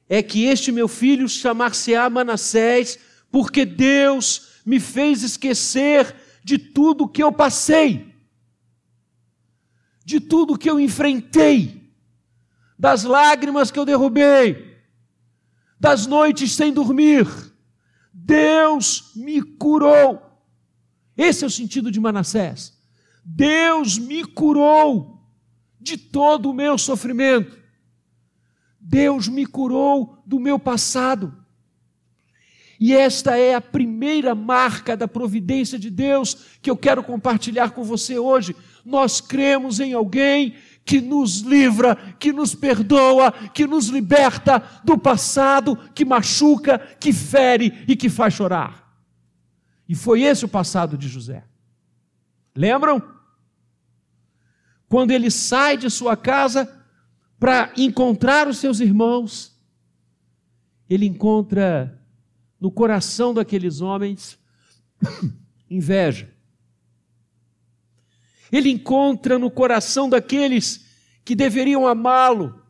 é 0.09 0.23
que 0.23 0.45
este 0.45 0.71
meu 0.71 0.87
filho 0.87 1.29
chamar-se-á 1.29 2.09
Manassés, 2.09 2.97
porque 3.33 3.65
Deus 3.65 4.61
me 4.65 4.79
fez 4.79 5.25
esquecer 5.25 6.15
de 6.45 6.59
tudo 6.59 7.09
que 7.09 7.21
eu 7.21 7.33
passei, 7.33 8.15
de 10.05 10.21
tudo 10.21 10.57
que 10.57 10.71
eu 10.71 10.79
enfrentei, 10.79 11.93
das 12.79 13.03
lágrimas 13.03 13.73
que 13.73 13.79
eu 13.81 13.85
derrubei, 13.85 14.79
das 15.81 16.07
noites 16.07 16.53
sem 16.53 16.73
dormir. 16.73 17.27
Deus 18.13 19.11
me 19.17 19.43
curou. 19.43 20.23
Esse 21.17 21.43
é 21.43 21.49
o 21.49 21.51
sentido 21.51 21.91
de 21.91 21.99
Manassés. 21.99 22.84
Deus 23.25 23.99
me 23.99 24.25
curou 24.25 25.23
de 25.81 25.97
todo 25.97 26.51
o 26.51 26.55
meu 26.55 26.77
sofrimento. 26.77 27.59
Deus 28.79 29.29
me 29.29 29.47
curou 29.47 30.19
do 30.27 30.39
meu 30.39 30.59
passado. 30.59 31.35
E 32.79 32.95
esta 32.95 33.39
é 33.39 33.55
a 33.55 33.61
primeira 33.61 34.35
marca 34.35 34.97
da 34.97 35.09
providência 35.09 35.79
de 35.79 35.89
Deus 35.89 36.59
que 36.61 36.71
eu 36.71 36.77
quero 36.77 37.03
compartilhar 37.03 37.71
com 37.71 37.83
você 37.83 38.19
hoje. 38.19 38.55
Nós 38.85 39.21
cremos 39.21 39.81
em 39.81 39.95
alguém 39.95 40.55
que 40.85 41.01
nos 41.01 41.41
livra, 41.41 41.97
que 42.19 42.33
nos 42.33 42.55
perdoa, 42.55 43.33
que 43.33 43.67
nos 43.67 43.87
liberta 43.87 44.63
do 44.85 44.99
passado, 44.99 45.77
que 45.95 46.05
machuca, 46.05 46.79
que 46.79 47.13
fere 47.13 47.85
e 47.89 47.97
que 47.97 48.11
faz 48.11 48.35
chorar. 48.35 48.85
E 49.89 49.95
foi 49.95 50.23
esse 50.23 50.45
o 50.45 50.49
passado 50.49 50.99
de 50.99 51.09
José. 51.09 51.45
Lembram? 52.55 53.14
Quando 54.95 55.11
ele 55.11 55.29
sai 55.29 55.77
de 55.77 55.91
sua 55.91 56.17
casa 56.17 56.73
para 57.37 57.73
encontrar 57.77 58.47
os 58.47 58.59
seus 58.59 58.79
irmãos, 58.79 59.61
ele 60.89 61.05
encontra 61.05 62.01
no 62.61 62.71
coração 62.71 63.35
daqueles 63.35 63.81
homens 63.81 64.39
inveja. 65.69 66.33
Ele 68.53 68.71
encontra 68.71 69.37
no 69.37 69.51
coração 69.51 70.09
daqueles 70.09 70.87
que 71.25 71.35
deveriam 71.35 71.89
amá-lo, 71.89 72.63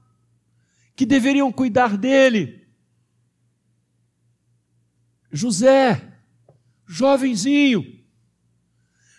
que 0.97 1.05
deveriam 1.05 1.53
cuidar 1.53 1.95
dele. 1.95 2.67
José, 5.31 6.11
jovenzinho, 6.87 7.94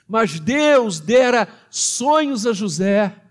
mas 0.07 0.39
Deus 0.39 0.99
dera 0.99 1.47
sonhos 1.69 2.45
a 2.45 2.53
José, 2.53 3.23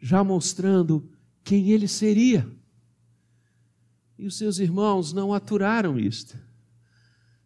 já 0.00 0.24
mostrando 0.24 1.08
quem 1.44 1.70
ele 1.70 1.86
seria. 1.86 2.50
E 4.18 4.26
os 4.26 4.36
seus 4.36 4.58
irmãos 4.58 5.12
não 5.12 5.34
aturaram 5.34 5.98
isto. 5.98 6.38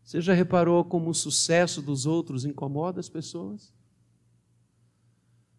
Você 0.03 0.21
já 0.21 0.33
reparou 0.33 0.85
como 0.85 1.11
o 1.11 1.15
sucesso 1.15 1.83
dos 1.83 2.07
outros 2.07 2.45
incomoda 2.45 3.01
as 3.01 3.09
pessoas? 3.09 3.75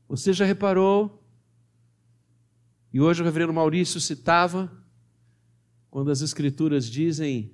Você 0.08 0.32
já 0.32 0.45
reparou? 0.45 1.21
E 2.93 3.02
hoje 3.02 3.21
o 3.21 3.26
reverendo 3.26 3.52
Maurício 3.52 4.00
citava, 4.00 4.71
quando 5.89 6.12
as 6.12 6.21
Escrituras 6.21 6.89
dizem: 6.89 7.52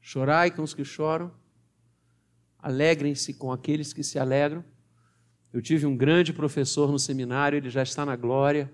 chorai 0.00 0.50
com 0.50 0.62
os 0.62 0.74
que 0.74 0.84
choram, 0.84 1.32
alegrem-se 2.66 3.32
com 3.32 3.52
aqueles 3.52 3.92
que 3.92 4.02
se 4.02 4.18
alegram. 4.18 4.64
Eu 5.52 5.62
tive 5.62 5.86
um 5.86 5.96
grande 5.96 6.32
professor 6.32 6.90
no 6.90 6.98
seminário, 6.98 7.56
ele 7.56 7.70
já 7.70 7.84
está 7.84 8.04
na 8.04 8.16
glória, 8.16 8.72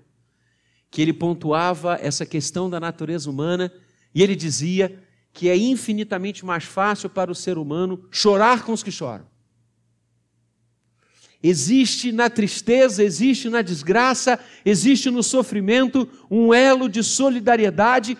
que 0.90 1.02
ele 1.02 1.12
pontuava 1.12 1.98
essa 2.00 2.24
questão 2.24 2.70
da 2.70 2.80
natureza 2.80 3.28
humana 3.28 3.70
e 4.14 4.22
ele 4.22 4.34
dizia 4.34 4.98
que 5.30 5.46
é 5.46 5.56
infinitamente 5.56 6.42
mais 6.42 6.64
fácil 6.64 7.10
para 7.10 7.30
o 7.30 7.34
ser 7.34 7.58
humano 7.58 8.08
chorar 8.10 8.64
com 8.64 8.72
os 8.72 8.82
que 8.82 8.90
choram. 8.90 9.26
Existe 11.42 12.12
na 12.12 12.30
tristeza, 12.30 13.04
existe 13.04 13.50
na 13.50 13.60
desgraça, 13.60 14.40
existe 14.64 15.10
no 15.10 15.22
sofrimento 15.22 16.08
um 16.30 16.54
elo 16.54 16.88
de 16.88 17.02
solidariedade 17.02 18.16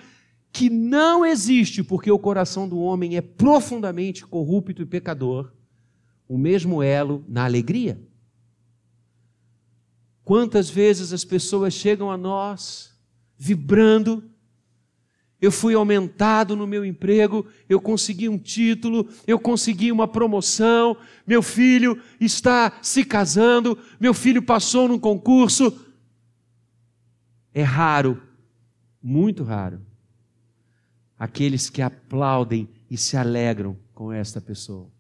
que 0.53 0.69
não 0.69 1.25
existe 1.25 1.83
porque 1.83 2.11
o 2.11 2.19
coração 2.19 2.69
do 2.69 2.79
homem 2.79 3.17
é 3.17 3.23
profundamente 3.23 4.27
corrupto 4.27 4.83
e 4.83 4.87
pecador 4.87 5.51
o 6.33 6.39
mesmo 6.39 6.83
elo 6.83 7.23
na 7.29 7.45
alegria. 7.45 8.01
Quantas 10.25 10.71
vezes 10.71 11.13
as 11.13 11.27
pessoas 11.27 11.75
chegam 11.75 12.11
a 12.11 12.17
nós 12.17 12.99
vibrando, 13.37 14.25
eu 15.39 15.53
fui 15.53 15.75
aumentado 15.75 16.57
no 16.57 16.67
meu 16.67 16.87
emprego, 16.87 17.47
eu 17.69 17.79
consegui 17.79 18.31
um 18.31 18.39
título, 18.39 19.07
eu 19.27 19.39
consegui 19.39 19.93
uma 19.93 20.09
promoção, 20.09 20.97
meu 21.27 21.43
filho 21.43 22.03
está 22.19 22.79
se 22.81 23.05
casando, 23.05 23.79
meu 24.01 24.15
filho 24.15 24.41
passou 24.41 24.89
num 24.89 24.99
concurso. 24.99 25.87
É 27.53 27.63
raro, 27.63 28.23
muito 29.03 29.45
raro, 29.45 29.83
aqueles 31.19 31.69
que 31.69 31.83
aplaudem 31.83 32.71
e 32.91 32.97
se 32.97 33.19
alegram 33.19 33.77
com 33.93 34.11
esta 34.11 34.41
pessoa 34.41 34.91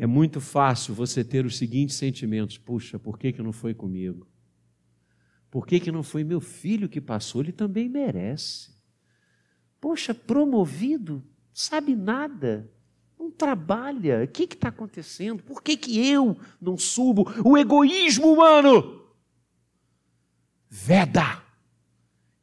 é 0.00 0.06
muito 0.06 0.40
fácil 0.40 0.94
você 0.94 1.24
ter 1.24 1.44
os 1.44 1.58
seguintes 1.58 1.96
sentimentos: 1.96 2.56
puxa, 2.56 3.00
por 3.00 3.18
que, 3.18 3.32
que 3.32 3.42
não 3.42 3.52
foi 3.52 3.74
comigo? 3.74 4.28
Por 5.50 5.66
que, 5.66 5.80
que 5.80 5.90
não 5.90 6.04
foi 6.04 6.22
meu 6.22 6.40
filho 6.40 6.88
que 6.88 7.00
passou? 7.00 7.40
Ele 7.40 7.50
também 7.50 7.88
merece. 7.88 8.70
Poxa, 9.80 10.14
promovido, 10.14 11.24
sabe 11.52 11.96
nada, 11.96 12.70
não 13.18 13.28
trabalha. 13.28 14.22
O 14.22 14.28
que 14.28 14.44
está 14.44 14.68
acontecendo? 14.68 15.42
Por 15.42 15.62
que, 15.62 15.76
que 15.76 15.98
eu 16.06 16.38
não 16.60 16.76
subo? 16.76 17.26
O 17.44 17.58
egoísmo 17.58 18.32
humano 18.32 19.04
veda 20.68 21.42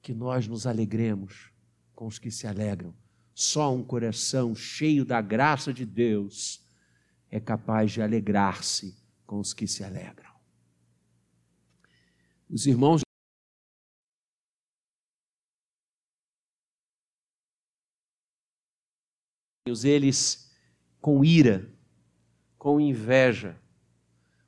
que 0.02 0.14
nós 0.14 0.46
nos 0.48 0.68
alegremos 0.68 1.52
com 1.94 2.06
os 2.06 2.20
que 2.20 2.32
se 2.32 2.48
alegram. 2.48 2.94
Só 3.34 3.74
um 3.74 3.84
coração 3.84 4.54
cheio 4.56 5.06
da 5.06 5.22
graça 5.22 5.72
de 5.72 5.86
Deus 5.86 6.65
é 7.36 7.40
capaz 7.42 7.92
de 7.92 8.02
alegrar-se 8.02 8.98
com 9.26 9.42
os 9.42 9.54
que 9.54 9.68
se 9.68 9.84
alegram. 9.84 10.34
Os 12.50 12.66
irmãos 12.66 13.02
eles 19.84 20.50
com 21.02 21.26
ira, 21.26 21.70
com 22.58 22.80
inveja, 22.80 23.60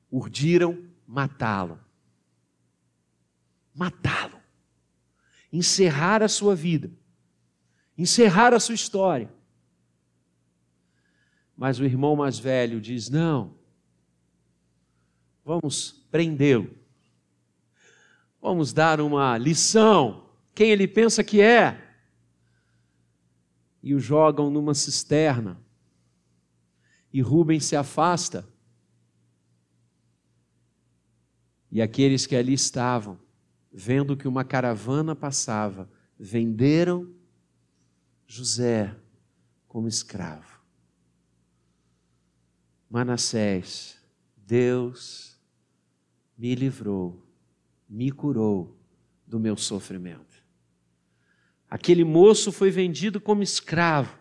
urdiram 0.10 0.89
matá-lo. 1.06 1.78
Matá-lo. 3.76 4.41
Encerrar 5.52 6.23
a 6.23 6.30
sua 6.30 6.56
vida. 6.56 6.89
Encerrar 7.97 8.54
a 8.54 8.62
sua 8.62 8.76
história. 8.76 9.30
Mas 11.57 11.79
o 11.79 11.83
irmão 11.83 12.15
mais 12.15 12.37
velho 12.37 12.79
diz: 12.79 13.09
não, 13.09 13.55
vamos 15.43 16.05
prendê-lo, 16.11 16.69
vamos 18.39 18.71
dar 18.71 19.01
uma 19.01 19.35
lição. 19.39 20.29
Quem 20.53 20.69
ele 20.69 20.87
pensa 20.87 21.23
que 21.23 21.41
é? 21.41 21.83
E 23.81 23.95
o 23.95 23.99
jogam 23.99 24.51
numa 24.51 24.73
cisterna. 24.73 25.59
E 27.11 27.21
Rubem 27.21 27.59
se 27.59 27.75
afasta. 27.75 28.47
E 31.71 31.81
aqueles 31.81 32.25
que 32.25 32.35
ali 32.35 32.53
estavam, 32.53 33.19
vendo 33.71 34.17
que 34.17 34.27
uma 34.27 34.43
caravana 34.43 35.15
passava, 35.15 35.89
venderam 36.17 37.13
José 38.25 38.95
como 39.67 39.87
escravo. 39.87 40.56
Manassés, 42.89 43.97
Deus 44.36 45.38
me 46.38 46.56
livrou, 46.56 47.21
me 47.89 48.12
curou 48.12 48.78
do 49.26 49.39
meu 49.39 49.58
sofrimento. 49.58 50.38
Aquele 51.69 52.04
moço 52.04 52.52
foi 52.52 52.71
vendido 52.71 53.19
como 53.19 53.43
escravo. 53.43 54.17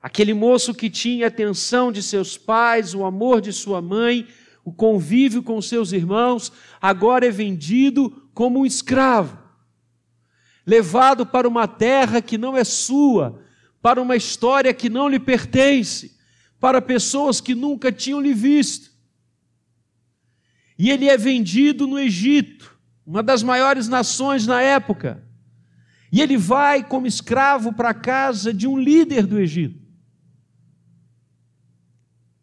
Aquele 0.00 0.34
moço 0.34 0.74
que 0.74 0.90
tinha 0.90 1.26
a 1.26 1.28
atenção 1.28 1.90
de 1.90 2.02
seus 2.02 2.36
pais, 2.36 2.94
o 2.94 3.04
amor 3.04 3.40
de 3.40 3.52
sua 3.52 3.80
mãe, 3.80 4.28
o 4.62 4.72
convívio 4.72 5.42
com 5.42 5.60
seus 5.62 5.92
irmãos, 5.92 6.52
agora 6.80 7.26
é 7.26 7.30
vendido 7.30 8.10
como 8.34 8.60
um 8.60 8.66
escravo, 8.66 9.38
levado 10.66 11.24
para 11.24 11.46
uma 11.46 11.68
terra 11.68 12.20
que 12.20 12.36
não 12.36 12.56
é 12.56 12.64
sua, 12.64 13.42
para 13.80 14.00
uma 14.00 14.16
história 14.16 14.72
que 14.74 14.88
não 14.88 15.08
lhe 15.08 15.20
pertence, 15.20 16.13
para 16.64 16.80
pessoas 16.80 17.42
que 17.42 17.54
nunca 17.54 17.92
tinham 17.92 18.22
lhe 18.22 18.32
visto. 18.32 18.90
E 20.78 20.90
ele 20.90 21.10
é 21.10 21.18
vendido 21.18 21.86
no 21.86 21.98
Egito, 21.98 22.80
uma 23.04 23.22
das 23.22 23.42
maiores 23.42 23.86
nações 23.86 24.46
na 24.46 24.62
época. 24.62 25.22
E 26.10 26.22
ele 26.22 26.38
vai 26.38 26.82
como 26.82 27.06
escravo 27.06 27.74
para 27.74 27.90
a 27.90 27.94
casa 27.94 28.50
de 28.50 28.66
um 28.66 28.78
líder 28.78 29.26
do 29.26 29.38
Egito. 29.38 29.78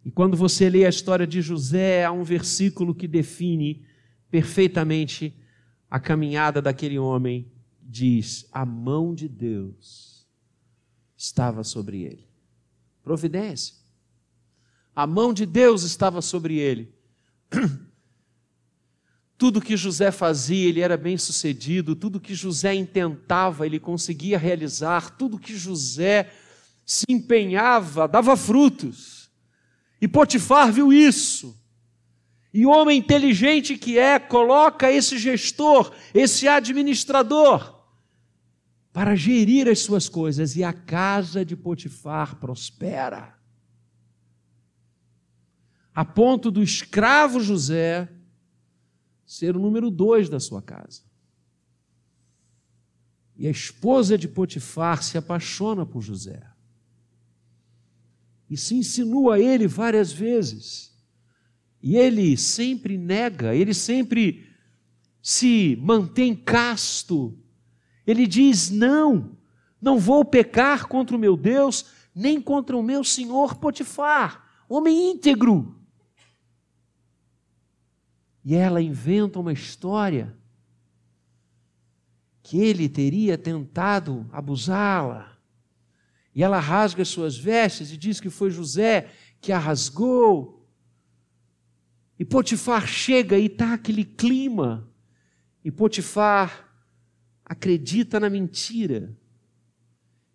E 0.06 0.12
quando 0.12 0.38
você 0.38 0.70
lê 0.70 0.86
a 0.86 0.90
história 0.90 1.26
de 1.26 1.42
José, 1.42 2.06
há 2.06 2.12
um 2.12 2.24
versículo 2.24 2.94
que 2.94 3.08
define 3.08 3.84
perfeitamente 4.30 5.36
a 5.90 6.00
caminhada 6.00 6.62
daquele 6.62 7.00
homem. 7.00 7.52
Diz: 7.82 8.48
a 8.52 8.68
mão 8.68 9.16
de 9.16 9.28
Deus 9.28 10.28
estava 11.18 11.64
sobre 11.64 12.04
ele. 12.04 12.28
Providência. 13.02 13.81
A 14.96 15.08
mão 15.08 15.34
de 15.34 15.46
Deus 15.46 15.84
estava 15.84 16.22
sobre 16.22 16.58
ele. 16.58 16.94
Tudo 19.38 19.62
que 19.62 19.76
José 19.76 20.12
fazia, 20.12 20.70
ele 20.70 20.82
era 20.82 20.96
bem 20.96 21.18
sucedido, 21.18 21.96
tudo 21.96 22.20
que 22.20 22.36
José 22.36 22.76
intentava, 22.76 23.66
ele 23.66 23.80
conseguia 23.80 24.38
realizar, 24.38 25.18
tudo 25.18 25.40
que 25.40 25.58
José 25.58 26.32
se 26.86 27.06
empenhava, 27.10 28.08
dava 28.08 28.38
frutos. 28.38 29.32
E 30.00 30.08
Potifar 30.08 30.72
viu 30.72 30.94
isso. 30.94 31.60
E 32.54 32.68
o 32.68 32.70
homem 32.70 33.00
inteligente 33.00 33.78
que 33.78 33.98
é, 33.98 34.20
coloca 34.20 34.92
esse 34.92 35.18
gestor, 35.18 35.92
esse 36.14 36.48
administrador, 36.48 37.82
para 38.94 39.16
gerir 39.16 39.68
as 39.68 39.80
suas 39.80 40.08
coisas, 40.10 40.56
e 40.56 40.64
a 40.64 40.74
casa 40.74 41.44
de 41.44 41.56
Potifar 41.56 42.36
prospera. 42.36 43.41
A 46.02 46.06
ponto 46.06 46.50
do 46.50 46.64
escravo 46.64 47.40
José 47.40 48.10
ser 49.24 49.56
o 49.56 49.60
número 49.60 49.92
dois 49.92 50.28
da 50.30 50.40
sua 50.40 50.60
casa. 50.60 51.04
E 53.38 53.46
a 53.46 53.52
esposa 53.52 54.18
de 54.18 54.28
Potifar 54.28 55.04
se 55.04 55.16
apaixona 55.16 55.86
por 55.86 56.02
José 56.02 56.42
e 58.50 58.58
se 58.58 58.74
insinua 58.74 59.36
a 59.36 59.40
ele 59.40 59.68
várias 59.68 60.12
vezes. 60.12 60.92
E 61.80 61.96
ele 61.96 62.36
sempre 62.36 62.98
nega, 62.98 63.54
ele 63.54 63.72
sempre 63.72 64.50
se 65.22 65.78
mantém 65.84 66.36
casto. 66.36 67.38
Ele 68.08 68.26
diz: 68.26 68.72
Não, 68.72 69.38
não 69.80 70.00
vou 70.00 70.26
pecar 70.26 70.88
contra 70.88 71.16
o 71.16 71.20
meu 71.20 71.38
Deus, 71.38 71.86
nem 72.16 72.42
contra 72.42 72.76
o 72.76 72.82
meu 72.82 73.04
senhor 73.04 73.58
Potifar, 73.58 74.64
homem 74.68 75.12
íntegro. 75.12 75.80
E 78.44 78.56
ela 78.56 78.82
inventa 78.82 79.40
uma 79.40 79.54
história 79.54 80.36
que 82.42 82.58
ele 82.60 82.90
teria 82.90 83.38
tentado 83.38 84.28
abusá-la. 84.32 85.38
E 86.34 86.44
ela 86.44 86.60
rasga 86.60 87.06
suas 87.06 87.38
vestes 87.38 87.92
e 87.92 87.98
diz 87.98 88.20
que 88.20 88.30
foi 88.30 88.50
José 88.50 89.10
que 89.40 89.52
a 89.52 89.60
rasgou. 89.60 90.68
E 92.18 92.26
Potifar 92.26 92.88
chega 92.88 93.38
e 93.38 93.46
está 93.46 93.74
aquele 93.74 94.04
clima. 94.04 94.90
E 95.64 95.72
Potifar 95.72 96.68
acredita 97.46 98.20
na 98.20 98.30
mentira 98.30 99.16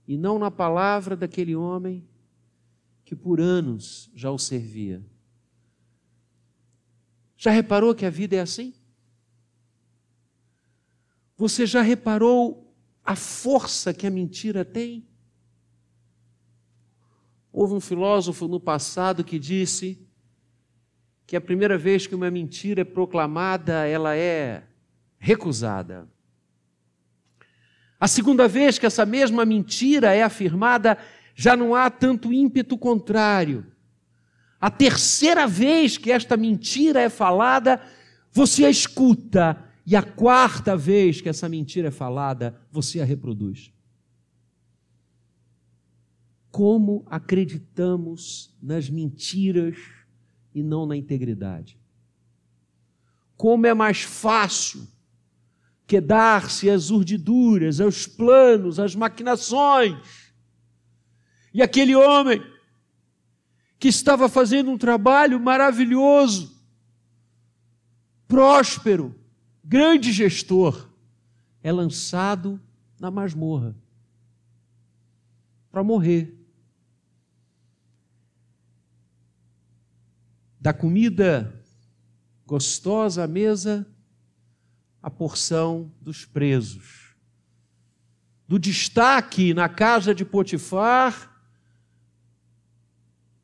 e 0.07 0.17
não 0.17 0.39
na 0.39 0.51
palavra 0.51 1.17
daquele 1.17 1.57
homem 1.57 2.07
que 3.05 3.17
por 3.17 3.41
anos 3.41 4.11
já 4.15 4.31
o 4.31 4.39
servia. 4.39 5.05
Já 7.37 7.51
reparou 7.51 7.95
que 7.95 8.07
a 8.07 8.11
vida 8.11 8.37
é 8.37 8.41
assim? 8.41 8.75
Você 11.37 11.67
já 11.67 11.83
reparou 11.83 12.75
a 13.05 13.15
força 13.15 13.93
que 13.93 14.07
a 14.07 14.11
mentira 14.11 14.65
tem? 14.65 15.07
Houve 17.53 17.75
um 17.75 17.81
filósofo 17.81 18.49
no 18.49 18.59
passado 18.59 19.23
que 19.23 19.39
disse 19.39 20.07
que 21.27 21.37
a 21.37 21.41
primeira 21.41 21.77
vez 21.77 22.07
que 22.07 22.15
uma 22.15 22.31
mentira 22.31 22.83
é 22.83 22.85
proclamada, 22.85 23.87
ela 23.87 24.17
é 24.17 24.63
recusada. 25.19 26.09
A 27.99 28.07
segunda 28.07 28.47
vez 28.47 28.79
que 28.79 28.87
essa 28.87 29.05
mesma 29.05 29.45
mentira 29.45 30.15
é 30.15 30.23
afirmada, 30.23 30.99
já 31.35 31.57
não 31.57 31.75
há 31.75 31.91
tanto 31.91 32.33
ímpeto 32.33 32.79
contrário. 32.79 33.67
A 34.61 34.71
terceira 34.71 35.47
vez 35.47 35.99
que 35.99 36.11
esta 36.11 36.37
mentira 36.37 37.01
é 37.01 37.09
falada, 37.09 37.81
você 38.33 38.65
a 38.65 38.71
escuta. 38.71 39.63
E 39.87 39.95
a 39.95 40.03
quarta 40.03 40.77
vez 40.77 41.21
que 41.21 41.29
essa 41.29 41.49
mentira 41.49 41.89
é 41.89 41.93
falada, 41.93 42.59
você 42.73 43.01
a 43.01 43.05
reproduz 43.05 43.73
como 46.57 47.05
acreditamos 47.11 48.57
nas 48.63 48.89
mentiras 48.89 49.77
e 50.55 50.63
não 50.63 50.87
na 50.87 50.97
integridade. 50.97 51.79
Como 53.37 53.67
é 53.67 53.75
mais 53.75 54.01
fácil 54.01 54.89
quedar-se 55.87 56.71
às 56.71 56.89
urdiduras, 56.89 57.79
aos 57.79 58.07
planos, 58.07 58.81
às 58.81 58.95
maquinações. 58.95 60.33
E 61.53 61.61
aquele 61.61 61.95
homem 61.95 62.43
que 63.79 63.89
estava 63.89 64.29
fazendo 64.29 64.71
um 64.71 64.79
trabalho 64.79 65.39
maravilhoso, 65.39 66.57
próspero, 68.27 69.15
grande 69.63 70.13
gestor, 70.13 70.89
é 71.63 71.71
lançado 71.71 72.61
na 72.99 73.11
masmorra 73.11 73.77
para 75.71 75.85
morrer. 75.85 76.37
da 80.67 80.73
comida 80.73 81.63
gostosa 82.45 83.23
à 83.23 83.27
mesa, 83.29 83.87
a 85.01 85.09
porção 85.09 85.93
dos 86.01 86.25
presos. 86.25 87.15
Do 88.49 88.59
destaque 88.59 89.55
na 89.55 89.69
casa 89.69 90.13
de 90.13 90.25
Potifar, 90.25 91.36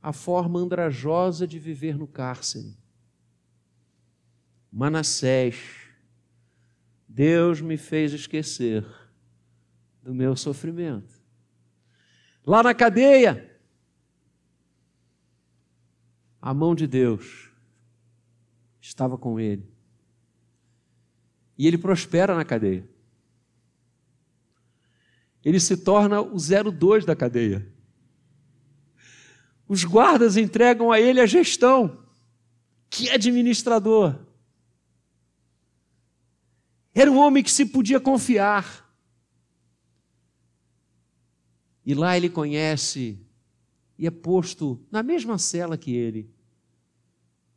a 0.02 0.12
forma 0.12 0.58
andrajosa 0.58 1.46
de 1.46 1.58
viver 1.58 1.96
no 1.96 2.08
cárcere. 2.08 2.76
Manassés, 4.70 5.56
Deus 7.06 7.60
me 7.60 7.76
fez 7.76 8.12
esquecer 8.12 8.84
do 10.02 10.12
meu 10.12 10.34
sofrimento. 10.34 11.22
Lá 12.44 12.62
na 12.62 12.74
cadeia, 12.74 13.60
a 16.40 16.52
mão 16.52 16.74
de 16.74 16.88
Deus 16.88 17.50
estava 18.80 19.16
com 19.16 19.38
ele. 19.38 19.70
E 21.56 21.68
ele 21.68 21.78
prospera 21.78 22.34
na 22.34 22.44
cadeia. 22.44 22.88
Ele 25.44 25.60
se 25.60 25.76
torna 25.76 26.20
o 26.20 26.36
02 26.36 27.04
da 27.04 27.14
cadeia. 27.14 27.70
Os 29.72 29.84
guardas 29.84 30.36
entregam 30.36 30.92
a 30.92 31.00
ele 31.00 31.18
a 31.18 31.24
gestão. 31.24 32.04
Que 32.90 33.08
administrador. 33.08 34.18
Era 36.94 37.10
um 37.10 37.16
homem 37.16 37.42
que 37.42 37.50
se 37.50 37.64
podia 37.64 37.98
confiar. 37.98 38.94
E 41.86 41.94
lá 41.94 42.14
ele 42.14 42.28
conhece 42.28 43.18
e 43.96 44.06
é 44.06 44.10
posto 44.10 44.78
na 44.90 45.02
mesma 45.02 45.38
cela 45.38 45.78
que 45.78 45.96
ele 45.96 46.30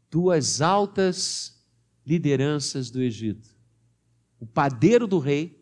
duas 0.09 0.61
altas 0.61 1.61
lideranças 2.05 2.89
do 2.89 3.01
Egito: 3.01 3.49
o 4.39 4.45
padeiro 4.45 5.05
do 5.05 5.19
rei, 5.19 5.61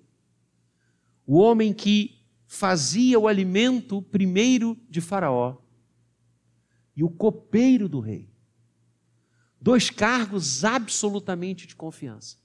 o 1.25 1.39
homem 1.39 1.73
que 1.73 2.23
fazia 2.45 3.19
o 3.19 3.27
alimento 3.27 4.03
primeiro 4.03 4.77
de 4.87 5.01
Faraó 5.01 5.62
e 6.95 7.03
o 7.03 7.09
copeiro 7.09 7.89
do 7.89 7.99
rei. 7.99 8.29
Dois 9.59 9.89
cargos 9.89 10.63
absolutamente 10.63 11.65
de 11.65 11.75
confiança. 11.75 12.37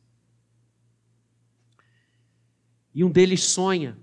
E 2.94 3.04
um 3.04 3.10
deles 3.10 3.44
sonha 3.44 3.98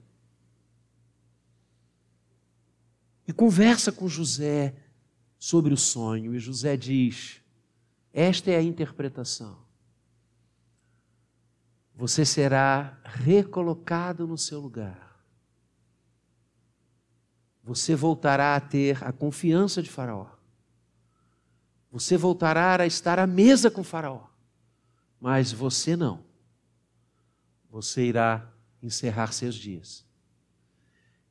e 3.28 3.34
conversa 3.34 3.92
com 3.92 4.08
José 4.08 4.76
sobre 5.38 5.74
o 5.74 5.78
sonho. 5.78 6.36
E 6.36 6.40
José 6.40 6.78
diz: 6.78 7.42
Esta 8.14 8.52
é 8.52 8.58
a 8.58 8.62
interpretação. 8.62 9.66
Você 11.96 12.26
será 12.26 13.00
recolocado 13.04 14.28
no 14.28 14.38
seu 14.38 14.60
lugar. 14.60 15.06
Você 17.64 17.96
voltará 17.96 18.56
a 18.56 18.60
ter 18.60 19.04
a 19.04 19.12
confiança 19.12 19.82
de 19.82 19.90
Faraó. 19.90 20.35
Você 21.96 22.18
voltará 22.18 22.82
a 22.82 22.86
estar 22.86 23.20
à 23.20 23.26
mesa 23.26 23.72
com 23.72 23.82
Faraó. 23.82 24.26
Mas 25.18 25.54
você 25.54 25.96
não. 25.96 26.26
Você 27.70 28.08
irá 28.08 28.52
encerrar 28.84 29.32
seus 29.32 29.56
dias. 29.56 30.06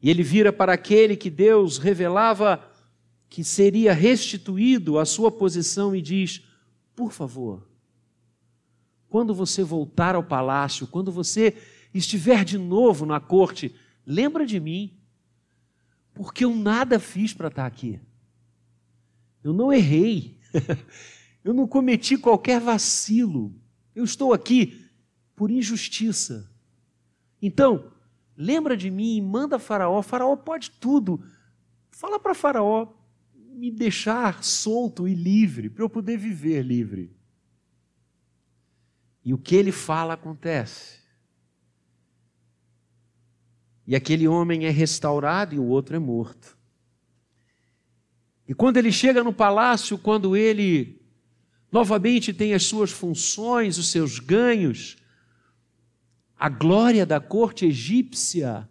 E 0.00 0.08
ele 0.08 0.22
vira 0.22 0.50
para 0.50 0.72
aquele 0.72 1.18
que 1.18 1.28
Deus 1.28 1.76
revelava 1.76 2.66
que 3.28 3.44
seria 3.44 3.92
restituído 3.92 4.98
à 4.98 5.04
sua 5.04 5.30
posição 5.30 5.94
e 5.94 6.00
diz: 6.00 6.42
Por 6.96 7.12
favor, 7.12 7.68
quando 9.10 9.34
você 9.34 9.62
voltar 9.62 10.14
ao 10.14 10.24
palácio, 10.24 10.86
quando 10.86 11.12
você 11.12 11.54
estiver 11.92 12.42
de 12.42 12.56
novo 12.56 13.04
na 13.04 13.20
corte, 13.20 13.76
lembra 14.06 14.46
de 14.46 14.58
mim, 14.58 14.96
porque 16.14 16.42
eu 16.42 16.56
nada 16.56 16.98
fiz 16.98 17.34
para 17.34 17.48
estar 17.48 17.66
aqui. 17.66 18.00
Eu 19.42 19.52
não 19.52 19.70
errei, 19.70 20.38
eu 21.44 21.52
não 21.52 21.66
cometi 21.66 22.16
qualquer 22.16 22.60
vacilo, 22.60 23.54
eu 23.94 24.04
estou 24.04 24.32
aqui 24.32 24.88
por 25.34 25.50
injustiça. 25.50 26.50
Então, 27.40 27.92
lembra 28.36 28.76
de 28.76 28.90
mim, 28.90 29.20
manda 29.20 29.58
Faraó, 29.58 30.02
Faraó 30.02 30.36
pode 30.36 30.70
tudo. 30.70 31.22
Fala 31.90 32.18
para 32.18 32.34
Faraó 32.34 32.92
me 33.34 33.70
deixar 33.70 34.42
solto 34.42 35.06
e 35.06 35.14
livre, 35.14 35.70
para 35.70 35.84
eu 35.84 35.88
poder 35.88 36.16
viver 36.16 36.62
livre. 36.62 37.14
E 39.24 39.32
o 39.32 39.38
que 39.38 39.54
ele 39.54 39.72
fala 39.72 40.14
acontece. 40.14 40.98
E 43.86 43.94
aquele 43.94 44.26
homem 44.26 44.66
é 44.66 44.70
restaurado 44.70 45.54
e 45.54 45.58
o 45.58 45.64
outro 45.64 45.94
é 45.94 45.98
morto. 45.98 46.58
E 48.46 48.54
quando 48.54 48.76
ele 48.76 48.92
chega 48.92 49.24
no 49.24 49.32
palácio, 49.32 49.96
quando 49.96 50.36
ele 50.36 51.00
novamente 51.72 52.32
tem 52.32 52.54
as 52.54 52.64
suas 52.64 52.90
funções, 52.90 53.78
os 53.78 53.88
seus 53.88 54.18
ganhos, 54.18 54.96
a 56.36 56.48
glória 56.48 57.06
da 57.06 57.20
corte 57.20 57.66
egípcia, 57.66 58.68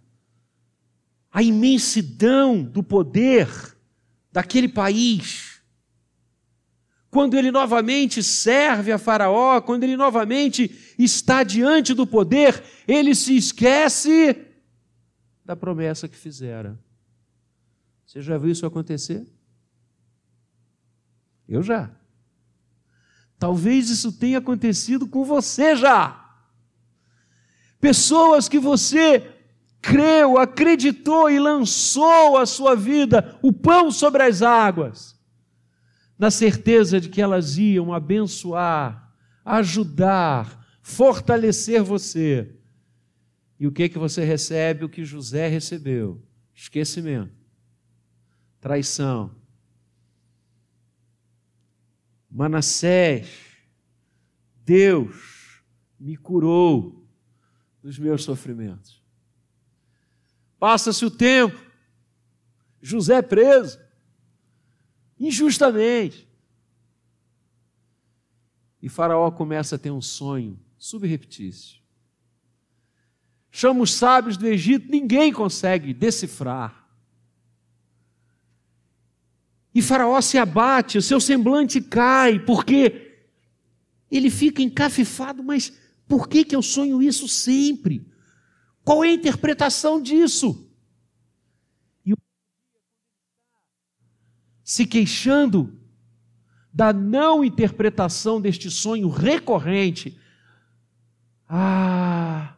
a 1.31 1.41
imensidão 1.41 2.63
do 2.63 2.83
poder 2.83 3.49
daquele 4.31 4.69
país. 4.69 5.61
Quando 7.09 7.35
ele 7.35 7.51
novamente 7.51 8.23
serve 8.23 8.91
a 8.91 8.97
Faraó, 8.97 9.59
quando 9.61 9.83
ele 9.83 9.97
novamente 9.97 10.95
está 10.97 11.43
diante 11.43 11.93
do 11.93 12.07
poder, 12.07 12.63
ele 12.87 13.13
se 13.13 13.35
esquece 13.35 14.35
da 15.43 15.55
promessa 15.55 16.07
que 16.07 16.15
fizera. 16.15 16.79
Você 18.05 18.21
já 18.21 18.37
viu 18.37 18.51
isso 18.51 18.65
acontecer? 18.65 19.25
Eu 21.47 21.61
já. 21.61 21.91
Talvez 23.37 23.89
isso 23.89 24.11
tenha 24.13 24.37
acontecido 24.37 25.07
com 25.07 25.23
você 25.23 25.75
já. 25.75 26.19
Pessoas 27.79 28.47
que 28.47 28.57
você 28.57 29.29
creu, 29.81 30.37
acreditou 30.37 31.29
e 31.29 31.37
lançou 31.37 32.37
a 32.37 32.45
sua 32.45 32.73
vida, 32.73 33.37
o 33.41 33.51
pão 33.51 33.91
sobre 33.91 34.23
as 34.23 34.41
águas, 34.41 35.19
na 36.17 36.31
certeza 36.31 37.01
de 37.01 37.09
que 37.09 37.21
elas 37.21 37.57
iam 37.57 37.91
abençoar, 37.91 39.13
ajudar, 39.43 40.65
fortalecer 40.81 41.83
você. 41.83 42.55
E 43.59 43.67
o 43.67 43.71
que 43.73 43.89
que 43.89 43.99
você 43.99 44.23
recebe? 44.23 44.85
O 44.85 44.89
que 44.89 45.03
José 45.03 45.49
recebeu? 45.49 46.23
Esquecimento, 46.55 47.35
traição. 48.61 49.35
Manassés, 52.33 53.29
Deus 54.65 55.61
me 55.99 56.17
curou 56.17 57.07
dos 57.79 57.99
meus 57.99 58.23
sofrimentos. 58.23 59.03
Passa-se 60.57 61.05
o 61.05 61.11
tempo, 61.11 61.61
José 62.81 63.17
é 63.17 63.21
preso, 63.21 63.79
injustamente. 65.19 66.27
E 68.81 68.89
Faraó 68.89 69.29
começa 69.29 69.75
a 69.75 69.79
ter 69.79 69.91
um 69.91 70.01
sonho 70.01 70.59
subreptício. 70.75 71.83
Chama 73.51 73.83
os 73.83 73.93
sábios 73.93 74.37
do 74.37 74.47
Egito, 74.47 74.89
ninguém 74.89 75.31
consegue 75.31 75.93
decifrar. 75.93 76.82
E 79.73 79.81
Faraó 79.81 80.21
se 80.21 80.37
abate, 80.37 80.97
o 80.97 81.01
seu 81.01 81.19
semblante 81.19 81.81
cai, 81.81 82.39
porque 82.39 83.25
ele 84.11 84.29
fica 84.29 84.61
encafifado, 84.61 85.43
mas 85.43 85.73
por 86.07 86.27
que, 86.27 86.45
que 86.45 86.55
eu 86.55 86.61
sonho 86.61 87.01
isso 87.01 87.27
sempre? 87.27 88.07
Qual 88.83 89.03
é 89.03 89.09
a 89.09 89.13
interpretação 89.13 90.01
disso? 90.01 90.69
E 92.05 92.13
o 92.13 92.17
se 94.63 94.85
queixando 94.85 95.79
da 96.71 96.93
não 96.93 97.43
interpretação 97.43 98.41
deste 98.41 98.69
sonho 98.69 99.07
recorrente. 99.09 100.19
Ah, 101.47 102.55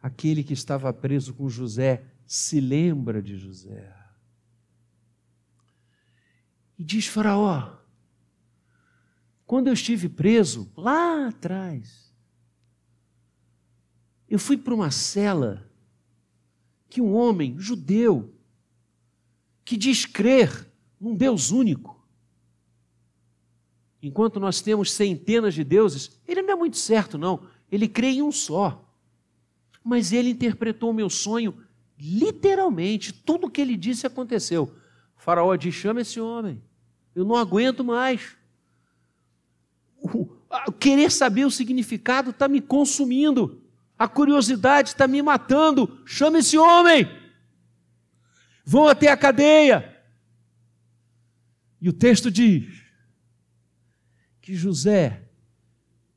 aquele 0.00 0.42
que 0.42 0.52
estava 0.52 0.92
preso 0.92 1.34
com 1.34 1.48
José 1.48 2.04
se 2.26 2.60
lembra 2.60 3.22
de 3.22 3.36
José. 3.36 4.01
E 6.82 6.84
diz 6.84 7.06
Faraó: 7.06 7.76
quando 9.46 9.68
eu 9.68 9.72
estive 9.72 10.08
preso, 10.08 10.68
lá 10.76 11.28
atrás, 11.28 12.12
eu 14.28 14.36
fui 14.36 14.56
para 14.56 14.74
uma 14.74 14.90
cela 14.90 15.70
que 16.90 17.00
um 17.00 17.14
homem 17.14 17.56
judeu, 17.56 18.34
que 19.64 19.76
diz 19.76 20.04
crer 20.04 20.68
num 21.00 21.14
Deus 21.14 21.52
único, 21.52 22.04
enquanto 24.02 24.40
nós 24.40 24.60
temos 24.60 24.90
centenas 24.90 25.54
de 25.54 25.62
deuses, 25.62 26.20
ele 26.26 26.42
não 26.42 26.54
é 26.54 26.56
muito 26.56 26.78
certo, 26.78 27.16
não. 27.16 27.46
Ele 27.70 27.86
crê 27.86 28.08
em 28.08 28.22
um 28.22 28.32
só. 28.32 28.92
Mas 29.84 30.12
ele 30.12 30.30
interpretou 30.30 30.90
o 30.90 30.94
meu 30.94 31.08
sonho 31.08 31.56
literalmente. 31.96 33.12
Tudo 33.12 33.46
o 33.46 33.50
que 33.50 33.60
ele 33.60 33.76
disse 33.76 34.04
aconteceu. 34.04 34.74
O 35.16 35.20
faraó 35.20 35.54
diz: 35.54 35.72
chama 35.72 36.00
esse 36.00 36.18
homem. 36.18 36.60
Eu 37.14 37.24
não 37.24 37.36
aguento 37.36 37.84
mais 37.84 38.36
querer 40.78 41.10
saber 41.10 41.44
o 41.44 41.50
significado 41.50 42.30
está 42.30 42.48
me 42.48 42.60
consumindo, 42.60 43.62
a 43.98 44.08
curiosidade 44.08 44.90
está 44.90 45.06
me 45.06 45.22
matando. 45.22 46.02
Chama 46.04 46.38
esse 46.38 46.58
homem, 46.58 47.08
vão 48.64 48.88
até 48.88 49.08
a 49.08 49.16
cadeia. 49.16 49.88
E 51.80 51.88
o 51.88 51.92
texto 51.92 52.30
diz 52.30 52.82
que 54.40 54.54
José 54.54 55.28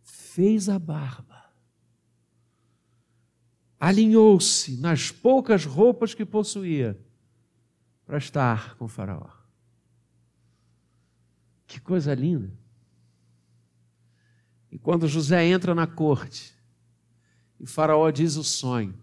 fez 0.03 0.67
a 0.69 0.77
barba, 0.77 1.45
alinhou-se 3.79 4.77
nas 4.77 5.11
poucas 5.11 5.65
roupas 5.65 6.13
que 6.13 6.25
possuía 6.25 6.99
para 8.05 8.17
estar 8.17 8.75
com 8.77 8.85
o 8.85 8.87
Faraó. 8.87 9.34
Que 11.75 11.81
coisa 11.81 12.15
linda! 12.15 12.57
E 14.71 14.79
quando 14.79 15.09
José 15.09 15.43
entra 15.43 15.75
na 15.75 15.85
corte, 15.85 16.55
e 17.59 17.67
Faraó 17.67 18.09
diz 18.11 18.37
o 18.37 18.45
sonho, 18.45 18.97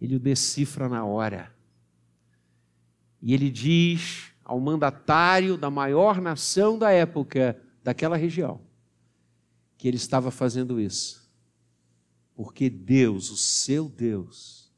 ele 0.00 0.16
o 0.16 0.18
decifra 0.18 0.88
na 0.88 1.04
hora. 1.04 1.54
E 3.22 3.32
ele 3.32 3.48
diz 3.48 4.32
ao 4.44 4.58
mandatário 4.58 5.56
da 5.56 5.70
maior 5.70 6.20
nação 6.20 6.76
da 6.76 6.90
época, 6.90 7.62
daquela 7.80 8.16
região, 8.16 8.60
que 9.76 9.86
ele 9.86 9.98
estava 9.98 10.32
fazendo 10.32 10.80
isso 10.80 11.30
porque 12.34 12.68
Deus, 12.68 13.30
o 13.30 13.36
seu 13.36 13.88
Deus, 13.88 14.68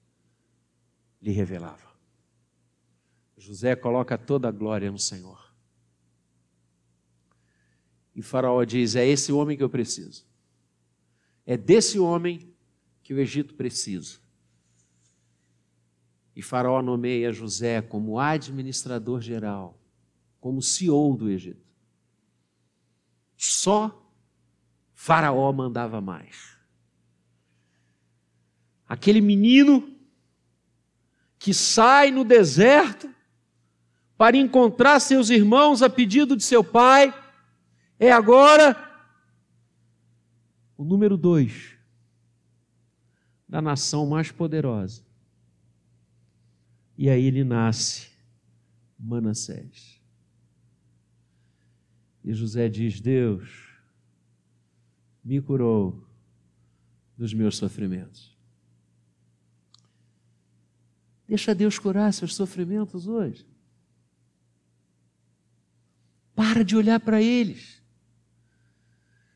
lhe 1.20 1.30
revelava. 1.30 1.90
José 3.38 3.74
coloca 3.74 4.18
toda 4.18 4.48
a 4.48 4.52
glória 4.52 4.90
no 4.90 4.98
Senhor. 4.98 5.49
E 8.20 8.22
Faraó 8.22 8.62
diz: 8.64 8.96
É 8.96 9.06
esse 9.06 9.32
homem 9.32 9.56
que 9.56 9.62
eu 9.62 9.70
preciso. 9.70 10.26
É 11.46 11.56
desse 11.56 11.98
homem 11.98 12.54
que 13.02 13.14
o 13.14 13.18
Egito 13.18 13.54
precisa. 13.54 14.18
E 16.36 16.42
Faraó 16.42 16.82
nomeia 16.82 17.32
José 17.32 17.80
como 17.80 18.18
administrador 18.18 19.22
geral, 19.22 19.80
como 20.38 20.60
CEO 20.60 21.16
do 21.16 21.30
Egito. 21.30 21.66
Só 23.38 24.06
Faraó 24.92 25.50
mandava 25.50 25.98
mais. 26.02 26.58
Aquele 28.86 29.22
menino 29.22 29.96
que 31.38 31.54
sai 31.54 32.10
no 32.10 32.22
deserto 32.22 33.08
para 34.14 34.36
encontrar 34.36 35.00
seus 35.00 35.30
irmãos 35.30 35.82
a 35.82 35.88
pedido 35.88 36.36
de 36.36 36.44
seu 36.44 36.62
pai, 36.62 37.14
é 38.00 38.10
agora 38.10 38.74
o 40.74 40.82
número 40.82 41.18
dois 41.18 41.76
da 43.46 43.60
nação 43.60 44.06
mais 44.06 44.32
poderosa. 44.32 45.04
E 46.96 47.10
aí 47.10 47.24
ele 47.24 47.44
nasce, 47.44 48.08
Manassés. 48.98 50.00
E 52.24 52.32
José 52.32 52.70
diz: 52.70 53.00
Deus 53.00 53.68
me 55.22 55.38
curou 55.40 56.02
dos 57.18 57.34
meus 57.34 57.58
sofrimentos. 57.58 58.34
Deixa 61.28 61.54
Deus 61.54 61.78
curar 61.78 62.12
seus 62.14 62.34
sofrimentos 62.34 63.06
hoje. 63.06 63.46
Para 66.34 66.64
de 66.64 66.74
olhar 66.76 66.98
para 66.98 67.20
eles. 67.20 67.79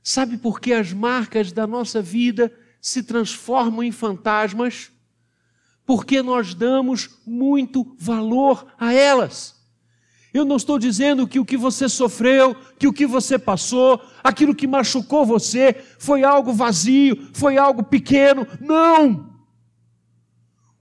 Sabe 0.07 0.37
por 0.37 0.61
que 0.61 0.75
as 0.75 0.93
marcas 0.93 1.51
da 1.51 1.67
nossa 1.67 2.03
vida 2.03 2.53
se 2.79 3.03
transformam 3.03 3.83
em 3.83 3.91
fantasmas? 3.91 4.93
Porque 5.87 6.23
nós 6.23 6.53
damos 6.53 7.09
muito 7.27 7.97
valor 7.99 8.67
a 8.79 8.93
elas. 8.93 9.55
Eu 10.33 10.45
não 10.45 10.57
estou 10.57 10.79
dizendo 10.79 11.27
que 11.27 11.41
o 11.41 11.45
que 11.45 11.57
você 11.57 11.89
sofreu, 11.89 12.55
que 12.79 12.87
o 12.87 12.93
que 12.93 13.07
você 13.07 13.39
passou, 13.39 13.99
aquilo 14.23 14.55
que 14.55 14.67
machucou 14.67 15.25
você, 15.25 15.75
foi 15.99 16.23
algo 16.23 16.53
vazio, 16.53 17.31
foi 17.33 17.57
algo 17.57 17.83
pequeno. 17.83 18.47
Não! 18.61 19.33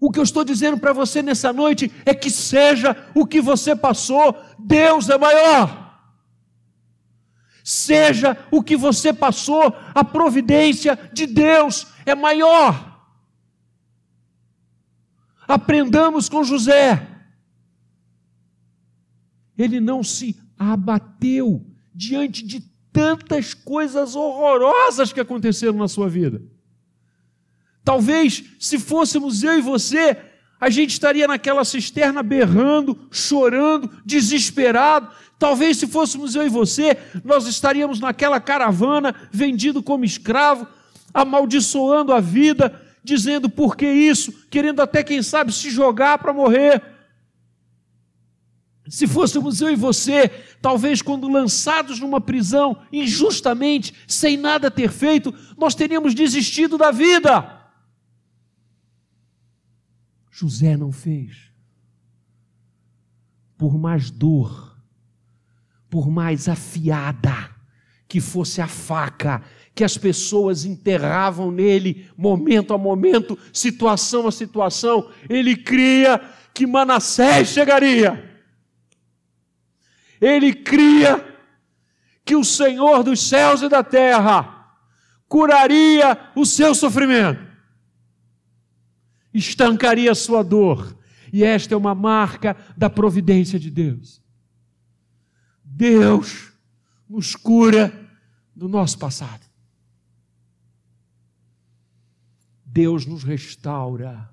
O 0.01 0.11
que 0.11 0.19
eu 0.19 0.23
estou 0.23 0.43
dizendo 0.43 0.77
para 0.77 0.91
você 0.91 1.21
nessa 1.21 1.53
noite 1.53 1.89
é 2.05 2.13
que 2.13 2.29
seja 2.29 3.09
o 3.15 3.25
que 3.25 3.39
você 3.39 3.73
passou, 3.73 4.35
Deus 4.59 5.07
é 5.07 5.17
maior. 5.17 5.82
Seja 7.63 8.37
o 8.51 8.61
que 8.61 8.75
você 8.75 9.13
passou, 9.13 9.73
a 9.95 10.03
providência 10.03 10.97
de 11.13 11.25
Deus 11.25 11.87
é 12.05 12.13
maior. 12.13 13.07
Aprendamos 15.47 16.27
com 16.27 16.43
José. 16.43 17.09
Ele 19.57 19.79
não 19.79 20.03
se 20.03 20.37
abateu 20.57 21.65
diante 21.93 22.45
de 22.45 22.59
tantas 22.91 23.53
coisas 23.53 24.15
horrorosas 24.15 25.13
que 25.13 25.19
aconteceram 25.19 25.77
na 25.77 25.87
sua 25.87 26.09
vida. 26.09 26.41
Talvez, 27.83 28.43
se 28.59 28.77
fôssemos 28.79 29.43
eu 29.43 29.57
e 29.57 29.61
você, 29.61 30.15
a 30.63 30.69
gente 30.69 30.91
estaria 30.91 31.27
naquela 31.27 31.65
cisterna 31.65 32.23
berrando, 32.23 32.97
chorando, 33.11 33.91
desesperado. 34.05 35.09
Talvez, 35.37 35.75
se 35.75 35.85
fôssemos 35.85 36.35
eu 36.35 36.45
e 36.45 36.49
você, 36.49 36.97
nós 37.21 37.45
estaríamos 37.47 37.99
naquela 37.99 38.39
caravana, 38.39 39.13
vendido 39.29 39.83
como 39.83 40.05
escravo, 40.05 40.65
amaldiçoando 41.13 42.13
a 42.13 42.21
vida, 42.21 42.81
dizendo 43.03 43.49
por 43.49 43.75
que 43.75 43.85
isso, 43.85 44.31
querendo 44.49 44.81
até, 44.81 45.03
quem 45.03 45.21
sabe, 45.21 45.51
se 45.51 45.69
jogar 45.69 46.17
para 46.19 46.31
morrer. 46.31 46.81
Se 48.87 49.05
fôssemos 49.05 49.59
eu 49.59 49.69
e 49.69 49.75
você, 49.75 50.29
talvez 50.61 51.01
quando 51.01 51.27
lançados 51.27 51.99
numa 51.99 52.21
prisão 52.21 52.77
injustamente, 52.89 53.93
sem 54.07 54.37
nada 54.37 54.71
ter 54.71 54.89
feito, 54.89 55.35
nós 55.57 55.75
teríamos 55.75 56.15
desistido 56.15 56.77
da 56.77 56.89
vida. 56.89 57.62
José 60.33 60.75
não 60.75 60.91
fez. 60.91 61.51
Por 63.55 63.77
mais 63.77 64.09
dor, 64.09 64.75
por 65.91 66.09
mais 66.09 66.49
afiada 66.49 67.51
que 68.07 68.19
fosse 68.19 68.59
a 68.59 68.67
faca 68.67 69.43
que 69.75 69.83
as 69.83 69.95
pessoas 69.95 70.65
enterravam 70.65 71.51
nele, 71.51 72.09
momento 72.17 72.73
a 72.73 72.79
momento, 72.79 73.37
situação 73.53 74.27
a 74.27 74.31
situação, 74.31 75.07
ele 75.29 75.55
cria 75.55 76.19
que 76.51 76.65
Manassés 76.65 77.49
chegaria. 77.49 78.41
Ele 80.19 80.51
cria 80.51 81.23
que 82.25 82.35
o 82.35 82.43
Senhor 82.43 83.03
dos 83.03 83.21
céus 83.21 83.61
e 83.61 83.69
da 83.69 83.83
terra 83.83 84.75
curaria 85.27 86.31
o 86.35 86.43
seu 86.43 86.73
sofrimento 86.73 87.52
estancaria 89.33 90.11
a 90.11 90.15
sua 90.15 90.43
dor. 90.43 90.97
E 91.31 91.43
esta 91.43 91.73
é 91.73 91.77
uma 91.77 91.95
marca 91.95 92.55
da 92.77 92.89
providência 92.89 93.59
de 93.59 93.71
Deus. 93.71 94.21
Deus 95.63 96.53
nos 97.09 97.35
cura 97.35 97.91
do 98.55 98.67
nosso 98.67 98.99
passado. 98.99 99.43
Deus 102.65 103.05
nos 103.05 103.23
restaura 103.23 104.29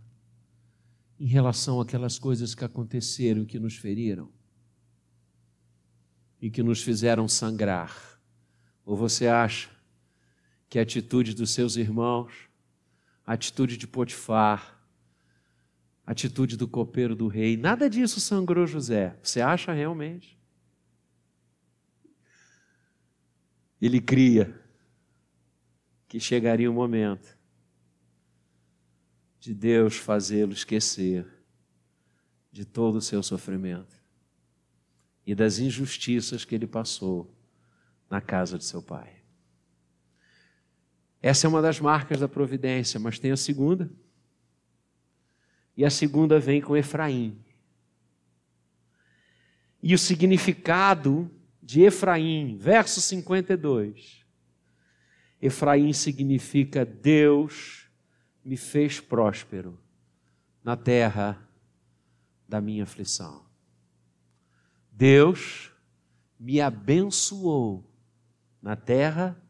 em 1.19 1.27
relação 1.27 1.81
àquelas 1.81 2.19
coisas 2.19 2.55
que 2.55 2.65
aconteceram, 2.65 3.45
que 3.45 3.59
nos 3.59 3.77
feriram 3.77 4.31
e 6.41 6.51
que 6.51 6.63
nos 6.63 6.83
fizeram 6.83 7.29
sangrar. 7.29 8.19
Ou 8.85 8.97
você 8.97 9.27
acha 9.27 9.69
que 10.71 10.79
a 10.79 10.83
atitude 10.83 11.35
dos 11.35 11.51
seus 11.51 11.77
irmãos, 11.77 12.33
a 13.27 13.35
atitude 13.35 13.77
de 13.77 13.87
Potifar, 13.87 14.80
atitude 16.07 16.57
do 16.57 16.67
copeiro 16.67 17.15
do 17.15 17.29
rei. 17.29 17.57
Nada 17.57 17.89
disso 17.89 18.21
sangrou 18.21 18.67
José. 18.67 19.17
Você 19.23 19.41
acha 19.41 19.73
realmente? 19.73 20.39
Ele 23.81 24.01
cria 24.01 24.61
que 26.09 26.21
chegaria 26.21 26.71
o 26.71 26.75
momento 26.75 27.39
de 29.39 29.55
Deus 29.55 29.97
fazê-lo 29.97 30.53
esquecer 30.53 31.27
de 32.53 32.65
todo 32.65 32.97
o 32.97 33.01
seu 33.01 33.23
sofrimento 33.23 33.97
e 35.27 35.35
das 35.35 35.59
injustiças 35.59 36.45
que 36.45 36.55
ele 36.55 36.67
passou 36.67 37.33
na 38.11 38.21
casa 38.21 38.59
de 38.59 38.65
seu 38.65 38.83
pai. 38.83 39.23
Essa 41.23 41.47
é 41.47 41.49
uma 41.49 41.63
das 41.63 41.79
marcas 41.81 42.21
da 42.21 42.29
providência, 42.29 42.99
mas 42.99 43.19
tem 43.19 43.31
a 43.31 43.37
segunda 43.37 43.91
e 45.77 45.85
a 45.85 45.91
segunda 45.91 46.39
vem 46.39 46.61
com 46.61 46.77
Efraim. 46.77 47.39
E 49.83 49.95
o 49.95 49.99
significado 49.99 51.31
de 51.63 51.83
Efraim, 51.83 52.57
verso 52.59 53.01
52. 53.01 54.25
Efraim 55.41 55.93
significa 55.93 56.85
Deus 56.85 57.89
me 58.45 58.57
fez 58.57 59.01
próspero 59.01 59.81
na 60.63 60.77
terra 60.77 61.49
da 62.49 62.61
minha 62.61 62.83
aflição. 62.83 63.47
Deus 64.91 65.71
me 66.39 66.61
abençoou 66.61 67.91
na 68.61 68.77
terra 68.77 69.41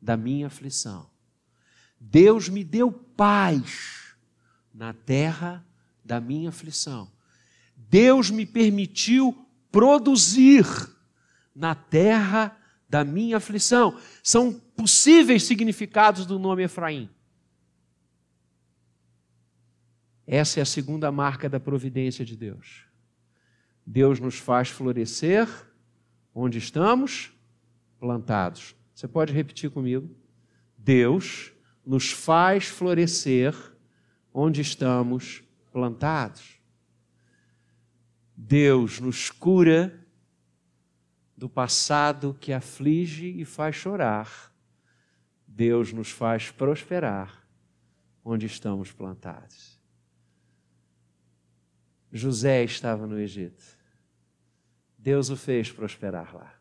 da 0.00 0.16
minha 0.16 0.46
aflição. 0.46 1.10
Deus 1.98 2.48
me 2.48 2.62
deu 2.62 2.92
paz 2.92 4.05
na 4.76 4.92
terra 4.92 5.64
da 6.04 6.20
minha 6.20 6.50
aflição. 6.50 7.10
Deus 7.74 8.30
me 8.30 8.44
permitiu 8.44 9.46
produzir 9.72 10.66
na 11.54 11.74
terra 11.74 12.56
da 12.88 13.02
minha 13.02 13.38
aflição. 13.38 13.98
São 14.22 14.52
possíveis 14.52 15.44
significados 15.44 16.26
do 16.26 16.38
nome 16.38 16.62
Efraim. 16.62 17.08
Essa 20.26 20.60
é 20.60 20.62
a 20.62 20.66
segunda 20.66 21.10
marca 21.10 21.48
da 21.48 21.58
providência 21.58 22.24
de 22.24 22.36
Deus. 22.36 22.84
Deus 23.86 24.20
nos 24.20 24.36
faz 24.36 24.68
florescer 24.68 25.48
onde 26.34 26.58
estamos 26.58 27.32
plantados. 27.98 28.74
Você 28.94 29.08
pode 29.08 29.32
repetir 29.32 29.70
comigo? 29.70 30.14
Deus 30.76 31.52
nos 31.84 32.10
faz 32.10 32.66
florescer 32.66 33.54
onde 34.38 34.60
estamos 34.60 35.42
plantados. 35.72 36.60
Deus 38.36 39.00
nos 39.00 39.30
cura 39.30 40.06
do 41.34 41.48
passado 41.48 42.36
que 42.38 42.52
aflige 42.52 43.28
e 43.28 43.46
faz 43.46 43.76
chorar. 43.76 44.52
Deus 45.48 45.90
nos 45.90 46.10
faz 46.10 46.50
prosperar 46.50 47.48
onde 48.22 48.44
estamos 48.44 48.92
plantados. 48.92 49.80
José 52.12 52.62
estava 52.62 53.06
no 53.06 53.18
Egito. 53.18 53.64
Deus 54.98 55.30
o 55.30 55.36
fez 55.36 55.72
prosperar 55.72 56.36
lá. 56.36 56.54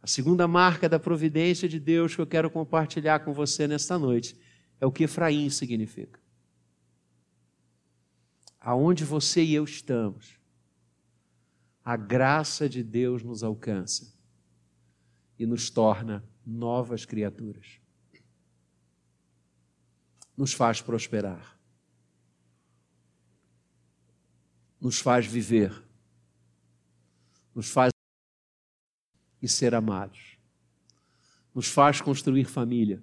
A 0.00 0.06
segunda 0.06 0.48
marca 0.48 0.88
da 0.88 0.98
providência 0.98 1.68
de 1.68 1.78
Deus 1.78 2.14
que 2.14 2.22
eu 2.22 2.26
quero 2.26 2.50
compartilhar 2.50 3.18
com 3.18 3.34
você 3.34 3.68
nesta 3.68 3.98
noite 3.98 4.34
é 4.80 4.86
o 4.86 4.92
que 4.92 5.04
Efraim 5.04 5.50
significa. 5.50 6.18
Aonde 8.68 9.02
você 9.02 9.42
e 9.42 9.54
eu 9.54 9.64
estamos, 9.64 10.38
a 11.82 11.96
graça 11.96 12.68
de 12.68 12.82
Deus 12.82 13.22
nos 13.22 13.42
alcança 13.42 14.14
e 15.38 15.46
nos 15.46 15.70
torna 15.70 16.22
novas 16.44 17.06
criaturas. 17.06 17.80
Nos 20.36 20.52
faz 20.52 20.82
prosperar. 20.82 21.58
Nos 24.78 24.98
faz 24.98 25.24
viver. 25.24 25.72
Nos 27.54 27.70
faz 27.70 27.90
e 29.40 29.48
ser 29.48 29.74
amados. 29.74 30.36
Nos 31.54 31.68
faz 31.68 32.02
construir 32.02 32.44
família. 32.44 33.02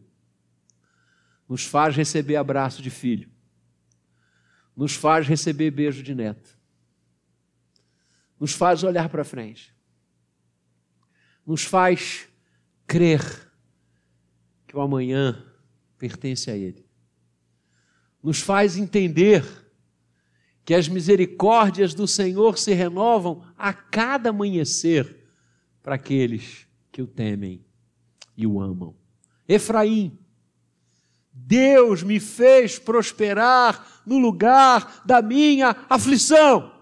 Nos 1.49 1.65
faz 1.65 1.95
receber 1.95 2.35
abraço 2.35 2.83
de 2.83 2.91
filho. 2.91 3.33
Nos 4.75 4.93
faz 4.93 5.27
receber 5.27 5.71
beijo 5.71 6.03
de 6.03 6.13
neto. 6.13 6.57
Nos 8.39 8.53
faz 8.53 8.83
olhar 8.83 9.09
para 9.09 9.23
frente. 9.23 9.73
Nos 11.45 11.63
faz 11.63 12.27
crer 12.85 13.21
que 14.67 14.75
o 14.75 14.81
amanhã 14.81 15.45
pertence 15.97 16.51
a 16.51 16.57
Ele. 16.57 16.85
Nos 18.21 18.41
faz 18.41 18.77
entender 18.77 19.45
que 20.65 20.73
as 20.73 20.89
misericórdias 20.89 21.93
do 21.93 22.07
Senhor 22.07 22.57
se 22.57 22.73
renovam 22.73 23.45
a 23.55 23.71
cada 23.71 24.31
amanhecer 24.31 25.23
para 25.83 25.95
aqueles 25.95 26.67
que 26.91 27.01
o 27.01 27.07
temem 27.07 27.63
e 28.35 28.47
o 28.47 28.59
amam. 28.59 28.95
Efraim, 29.47 30.17
Deus 31.35 32.01
me 32.01 32.19
fez 32.19 32.79
prosperar 32.79 34.01
no 34.05 34.17
lugar 34.17 35.01
da 35.05 35.21
minha 35.21 35.75
aflição. 35.89 36.73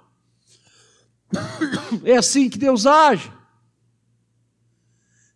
É 2.06 2.18
assim 2.18 2.50
que 2.50 2.58
Deus 2.58 2.86
age. 2.86 3.32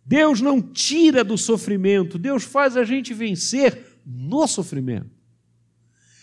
Deus 0.04 0.40
não 0.40 0.60
tira 0.60 1.22
do 1.22 1.36
sofrimento, 1.36 2.18
Deus 2.18 2.42
faz 2.44 2.76
a 2.76 2.84
gente 2.84 3.12
vencer 3.12 4.00
no 4.04 4.46
sofrimento. 4.46 5.10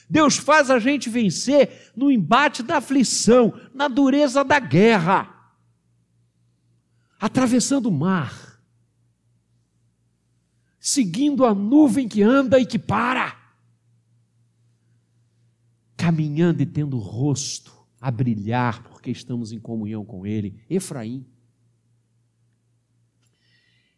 Deus 0.09 0.37
faz 0.37 0.69
a 0.69 0.79
gente 0.79 1.09
vencer 1.09 1.91
no 1.95 2.11
embate 2.11 2.63
da 2.63 2.77
aflição, 2.77 3.53
na 3.73 3.87
dureza 3.87 4.43
da 4.43 4.59
guerra 4.59 5.35
atravessando 7.19 7.87
o 7.87 7.91
mar, 7.91 8.44
seguindo 10.85 11.43
a 11.45 11.55
nuvem 11.55 12.07
que 12.07 12.21
anda 12.21 12.59
e 12.59 12.65
que 12.65 12.77
para, 12.77 13.35
caminhando 15.97 16.61
e 16.61 16.65
tendo 16.67 16.95
o 16.95 16.99
rosto 16.99 17.73
a 17.99 18.11
brilhar, 18.11 18.83
porque 18.83 19.09
estamos 19.09 19.51
em 19.51 19.59
comunhão 19.59 20.05
com 20.05 20.27
Ele. 20.27 20.63
Efraim. 20.69 21.25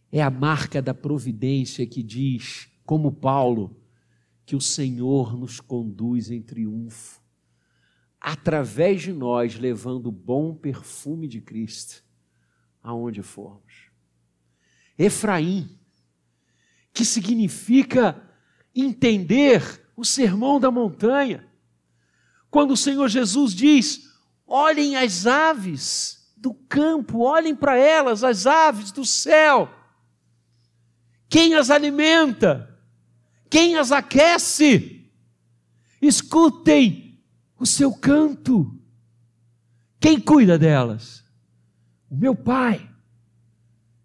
É 0.10 0.22
a 0.22 0.30
marca 0.30 0.82
da 0.82 0.94
providência 0.94 1.86
que 1.86 2.02
diz, 2.02 2.70
como 2.86 3.12
Paulo, 3.12 3.76
que 4.46 4.56
o 4.56 4.62
Senhor 4.62 5.38
nos 5.38 5.60
conduz 5.60 6.32
em 6.32 6.42
triunfo, 6.42 7.22
através 8.18 9.02
de 9.02 9.12
nós, 9.12 9.60
levando 9.60 10.08
o 10.08 10.12
bom 10.12 10.56
perfume 10.56 11.28
de 11.28 11.42
Cristo 11.42 12.02
aonde 12.82 13.22
formos. 13.22 13.92
Efraim, 14.98 15.78
que 16.98 17.06
significa 17.06 18.20
entender 18.74 19.88
o 19.96 20.04
sermão 20.04 20.60
da 20.60 20.72
montanha. 20.72 21.48
Quando 22.50 22.72
o 22.72 22.78
Senhor 22.78 23.08
Jesus 23.08 23.54
diz: 23.54 24.10
olhem 24.48 24.96
as 24.96 25.28
aves 25.28 26.34
do 26.36 26.54
campo, 26.54 27.20
olhem 27.20 27.56
para 27.56 27.78
elas, 27.78 28.24
as 28.24 28.48
aves 28.48 28.92
do 28.92 29.06
céu. 29.06 29.72
Quem 31.30 31.54
as 31.54 31.70
alimenta? 31.70 32.76
Quem 33.48 33.78
as 33.78 33.92
aquece? 33.92 35.08
Escutem 36.02 37.22
o 37.60 37.66
seu 37.66 37.94
canto. 37.94 38.76
Quem 40.00 40.20
cuida 40.20 40.58
delas? 40.58 41.28
o 42.10 42.16
meu 42.16 42.36
Pai 42.36 42.90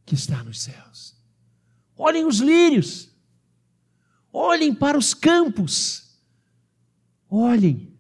que 0.05 0.15
está 0.15 0.43
nos 0.43 0.61
céus. 0.61 1.12
Olhem 1.97 2.25
os 2.25 2.39
lírios, 2.39 3.11
olhem 4.33 4.75
para 4.75 4.97
os 4.99 5.15
campos, 5.15 6.19
olhem. 7.29 7.93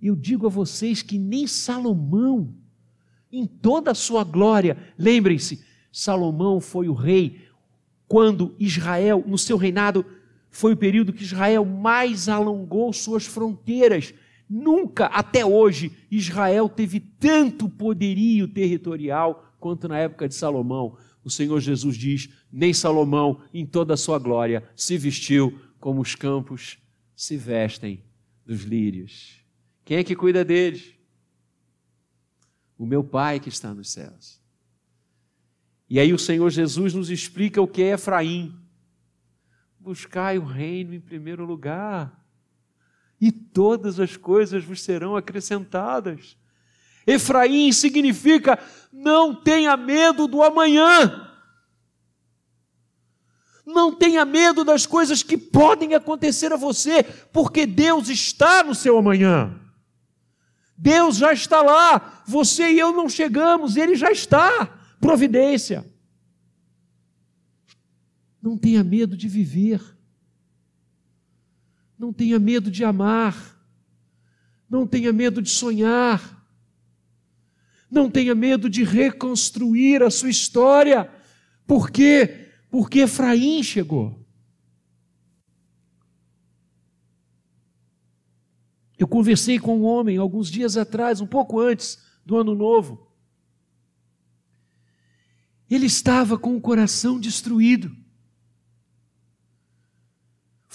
Eu 0.00 0.14
digo 0.14 0.46
a 0.46 0.50
vocês 0.50 1.02
que 1.02 1.18
nem 1.18 1.46
Salomão, 1.46 2.54
em 3.30 3.46
toda 3.46 3.90
a 3.90 3.94
sua 3.94 4.24
glória, 4.24 4.76
lembrem-se, 4.98 5.64
Salomão 5.92 6.60
foi 6.60 6.88
o 6.88 6.94
rei 6.94 7.46
quando 8.06 8.54
Israel, 8.58 9.24
no 9.26 9.38
seu 9.38 9.56
reinado, 9.56 10.04
foi 10.50 10.72
o 10.72 10.76
período 10.76 11.12
que 11.12 11.24
Israel 11.24 11.64
mais 11.64 12.28
alongou 12.28 12.92
suas 12.92 13.26
fronteiras 13.26 14.14
Nunca 14.48 15.06
até 15.06 15.44
hoje 15.44 15.92
Israel 16.10 16.68
teve 16.68 17.00
tanto 17.00 17.68
poderio 17.68 18.46
territorial 18.46 19.52
quanto 19.58 19.88
na 19.88 19.98
época 19.98 20.28
de 20.28 20.34
Salomão. 20.34 20.96
O 21.26 21.30
Senhor 21.30 21.58
Jesus 21.58 21.96
diz: 21.96 22.28
nem 22.52 22.72
Salomão, 22.72 23.42
em 23.52 23.66
toda 23.66 23.94
a 23.94 23.96
sua 23.96 24.16
glória, 24.16 24.62
se 24.76 24.96
vestiu 24.96 25.60
como 25.80 26.00
os 26.00 26.14
campos 26.14 26.78
se 27.16 27.36
vestem 27.36 28.04
dos 28.44 28.62
lírios. 28.62 29.40
Quem 29.84 29.96
é 29.96 30.04
que 30.04 30.14
cuida 30.14 30.44
deles? 30.44 30.94
O 32.78 32.86
meu 32.86 33.02
Pai 33.02 33.40
que 33.40 33.48
está 33.48 33.74
nos 33.74 33.90
céus. 33.90 34.40
E 35.90 35.98
aí 35.98 36.12
o 36.12 36.18
Senhor 36.18 36.48
Jesus 36.48 36.94
nos 36.94 37.10
explica 37.10 37.60
o 37.60 37.66
que 37.66 37.82
é 37.82 37.94
Efraim. 37.94 38.56
Buscai 39.80 40.38
o 40.38 40.44
reino 40.44 40.94
em 40.94 41.00
primeiro 41.00 41.44
lugar 41.44 42.24
e 43.20 43.32
todas 43.32 43.98
as 43.98 44.16
coisas 44.16 44.62
vos 44.62 44.80
serão 44.80 45.16
acrescentadas. 45.16 46.38
Efraim 47.06 47.70
significa 47.72 48.58
não 48.92 49.34
tenha 49.34 49.76
medo 49.76 50.26
do 50.26 50.42
amanhã. 50.42 51.22
Não 53.66 53.92
tenha 53.94 54.24
medo 54.24 54.64
das 54.64 54.86
coisas 54.86 55.22
que 55.22 55.36
podem 55.36 55.94
acontecer 55.94 56.52
a 56.52 56.56
você, 56.56 57.02
porque 57.32 57.66
Deus 57.66 58.08
está 58.08 58.62
no 58.64 58.74
seu 58.74 58.96
amanhã. 58.96 59.60
Deus 60.78 61.16
já 61.16 61.32
está 61.32 61.62
lá, 61.62 62.22
você 62.26 62.70
e 62.70 62.78
eu 62.78 62.92
não 62.92 63.08
chegamos, 63.08 63.76
Ele 63.76 63.94
já 63.94 64.10
está. 64.10 64.66
Providência. 65.00 65.84
Não 68.40 68.56
tenha 68.56 68.84
medo 68.84 69.16
de 69.16 69.28
viver. 69.28 69.82
Não 71.98 72.12
tenha 72.12 72.38
medo 72.38 72.70
de 72.70 72.84
amar. 72.84 73.58
Não 74.68 74.86
tenha 74.86 75.12
medo 75.12 75.42
de 75.42 75.50
sonhar. 75.50 76.35
Não 77.90 78.10
tenha 78.10 78.34
medo 78.34 78.68
de 78.68 78.84
reconstruir 78.84 80.02
a 80.02 80.10
sua 80.10 80.30
história. 80.30 81.10
Por 81.66 81.90
quê? 81.90 82.48
Porque 82.70 83.00
Efraim 83.00 83.62
chegou. 83.62 84.24
Eu 88.98 89.06
conversei 89.06 89.58
com 89.58 89.78
um 89.78 89.84
homem 89.84 90.16
alguns 90.16 90.50
dias 90.50 90.76
atrás, 90.76 91.20
um 91.20 91.26
pouco 91.26 91.60
antes 91.60 92.02
do 92.24 92.36
ano 92.36 92.54
novo. 92.54 93.10
Ele 95.68 95.86
estava 95.86 96.38
com 96.38 96.56
o 96.56 96.60
coração 96.60 97.20
destruído 97.20 97.94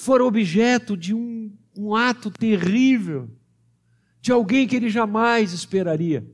for 0.01 0.19
objeto 0.19 0.97
de 0.97 1.13
um, 1.13 1.55
um 1.77 1.95
ato 1.95 2.31
terrível, 2.31 3.29
de 4.19 4.31
alguém 4.31 4.67
que 4.67 4.75
ele 4.75 4.89
jamais 4.89 5.53
esperaria. 5.53 6.27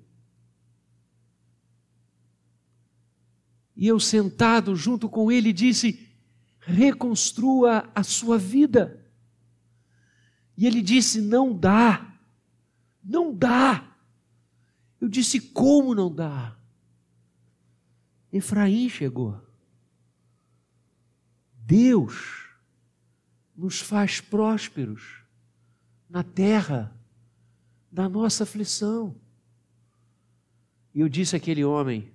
E 3.78 3.88
eu, 3.88 4.00
sentado 4.00 4.76
junto 4.76 5.08
com 5.08 5.32
ele, 5.32 5.54
disse: 5.54 6.08
reconstrua 6.68 7.90
a 7.96 8.04
sua 8.04 8.38
vida. 8.38 9.06
E 10.58 10.68
ele 10.68 10.82
disse: 10.82 11.22
Não 11.22 11.58
dá, 11.58 12.20
não 13.02 13.34
dá. 13.34 13.96
Eu 15.00 15.08
disse: 15.08 15.40
Como 15.40 15.96
não 15.96 16.14
dá? 16.14 16.58
Efraim 18.34 18.90
chegou. 18.90 19.42
Deus 21.54 22.50
nos 23.56 23.80
faz 23.80 24.20
prósperos 24.20 25.22
na 26.10 26.24
terra 26.24 26.94
da 27.92 28.10
nossa 28.10 28.44
aflição. 28.44 29.16
E 30.94 31.00
eu 31.00 31.08
disse 31.08 31.36
àquele 31.36 31.64
homem: 31.64 32.12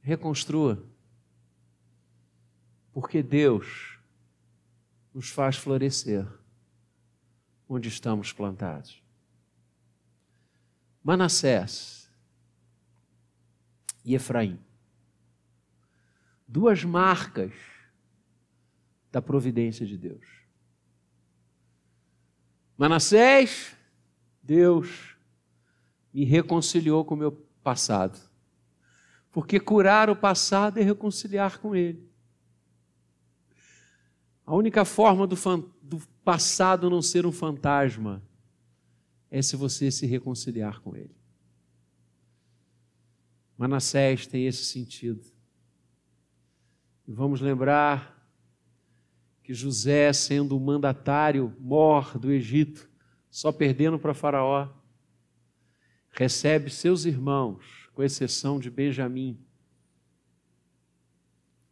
reconstrua, 0.00 0.91
porque 2.92 3.22
Deus 3.22 3.98
nos 5.14 5.30
faz 5.30 5.56
florescer 5.56 6.26
onde 7.68 7.88
estamos 7.88 8.32
plantados. 8.32 9.02
Manassés 11.02 12.10
e 14.04 14.14
Efraim. 14.14 14.58
Duas 16.46 16.84
marcas 16.84 17.52
da 19.10 19.22
providência 19.22 19.86
de 19.86 19.96
Deus. 19.96 20.26
Manassés, 22.76 23.76
Deus 24.42 25.16
me 26.12 26.24
reconciliou 26.24 27.04
com 27.04 27.14
o 27.14 27.18
meu 27.18 27.32
passado. 27.62 28.18
Porque 29.30 29.58
curar 29.58 30.10
o 30.10 30.16
passado 30.16 30.78
é 30.78 30.82
reconciliar 30.82 31.58
com 31.58 31.74
ele. 31.74 32.11
A 34.52 34.54
única 34.54 34.84
forma 34.84 35.26
do, 35.26 35.34
do 35.82 35.98
passado 36.22 36.90
não 36.90 37.00
ser 37.00 37.24
um 37.24 37.32
fantasma 37.32 38.22
é 39.30 39.40
se 39.40 39.56
você 39.56 39.90
se 39.90 40.04
reconciliar 40.04 40.78
com 40.82 40.94
ele. 40.94 41.16
Manassés 43.56 44.26
tem 44.26 44.46
esse 44.46 44.66
sentido. 44.66 45.24
E 47.08 47.12
vamos 47.14 47.40
lembrar 47.40 48.30
que 49.42 49.54
José, 49.54 50.12
sendo 50.12 50.54
o 50.54 50.60
mandatário 50.60 51.56
mor 51.58 52.18
do 52.18 52.30
Egito, 52.30 52.90
só 53.30 53.52
perdendo 53.52 53.98
para 53.98 54.12
Faraó, 54.12 54.68
recebe 56.10 56.68
seus 56.68 57.06
irmãos, 57.06 57.88
com 57.94 58.02
exceção 58.02 58.60
de 58.60 58.70
Benjamim. 58.70 59.42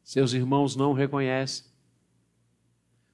Seus 0.03 0.33
irmãos 0.33 0.75
não 0.75 0.95
reconhecem. 0.95 1.70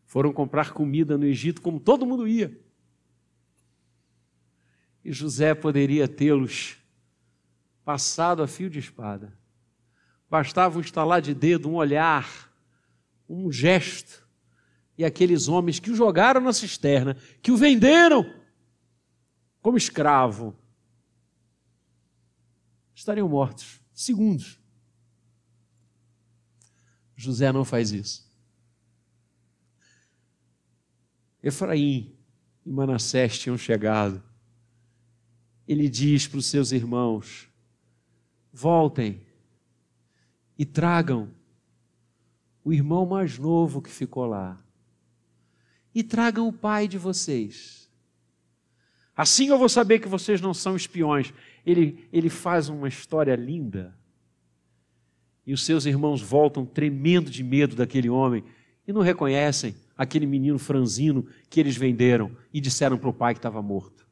Foram 0.07 0.32
comprar 0.32 0.72
comida 0.72 1.18
no 1.18 1.26
Egito 1.26 1.61
como 1.61 1.80
todo 1.80 2.07
mundo 2.07 2.26
ia. 2.26 2.59
E 5.04 5.12
José 5.12 5.54
poderia 5.54 6.09
tê-los 6.09 6.78
passado 7.84 8.42
a 8.42 8.48
fio 8.48 8.70
de 8.70 8.78
espada. 8.78 9.36
Bastava 10.30 10.78
um 10.78 10.80
estalar 10.80 11.20
de 11.20 11.34
dedo, 11.34 11.68
um 11.68 11.74
olhar, 11.74 12.52
um 13.28 13.50
gesto, 13.52 14.26
e 14.96 15.04
aqueles 15.04 15.46
homens 15.46 15.78
que 15.78 15.90
o 15.90 15.94
jogaram 15.94 16.40
na 16.40 16.52
cisterna, 16.52 17.16
que 17.42 17.52
o 17.52 17.57
venderam 17.57 18.32
como 19.61 19.76
escravo, 19.76 20.57
estariam 22.94 23.28
mortos, 23.28 23.80
segundos. 23.92 24.59
José 27.14 27.52
não 27.52 27.64
faz 27.64 27.92
isso. 27.92 28.26
Efraim 31.47 32.12
e 32.64 32.72
Manassés 32.72 33.38
tinham 33.38 33.57
chegado. 33.57 34.20
Ele 35.66 35.88
diz 35.88 36.26
para 36.26 36.38
os 36.38 36.47
seus 36.47 36.72
irmãos: 36.72 37.49
voltem 38.53 39.20
e 40.59 40.64
tragam 40.64 41.30
o 42.64 42.72
irmão 42.72 43.07
mais 43.07 43.38
novo 43.38 43.80
que 43.80 43.90
ficou 43.90 44.26
lá. 44.26 44.59
E 45.94 46.03
tragam 46.03 46.49
o 46.49 46.53
pai 46.53 46.88
de 46.88 46.99
vocês. 46.99 47.88
Assim 49.16 49.47
eu 49.47 49.59
vou 49.59 49.68
saber 49.68 50.01
que 50.01 50.09
vocês 50.09 50.40
não 50.40 50.53
são 50.53 50.74
espiões. 50.74 51.32
Ele, 51.64 52.09
ele 52.12 52.28
faz 52.28 52.68
uma 52.68 52.88
história 52.88 53.36
linda. 53.36 53.97
E 55.47 55.53
os 55.55 55.64
seus 55.64 55.86
irmãos 55.86 56.20
voltam 56.20 56.66
tremendo 56.66 57.30
de 57.30 57.44
medo 57.44 57.76
daquele 57.76 58.11
homem 58.11 58.42
e 58.86 58.92
não 58.92 59.01
reconhecem 59.01 59.76
aquele 59.97 60.26
menino 60.26 60.59
franzino 60.59 61.26
que 61.49 61.59
eles 61.59 61.76
venderam 61.76 62.36
e 62.53 62.61
disseram 62.61 62.99
para 62.99 63.09
o 63.09 63.14
pai 63.14 63.34
que 63.34 63.38
estava 63.38 63.62
morto. 63.62 64.07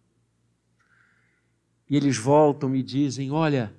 E 1.89 1.97
eles 1.97 2.16
voltam 2.16 2.74
e 2.74 2.82
dizem: 2.82 3.30
Olha, 3.30 3.74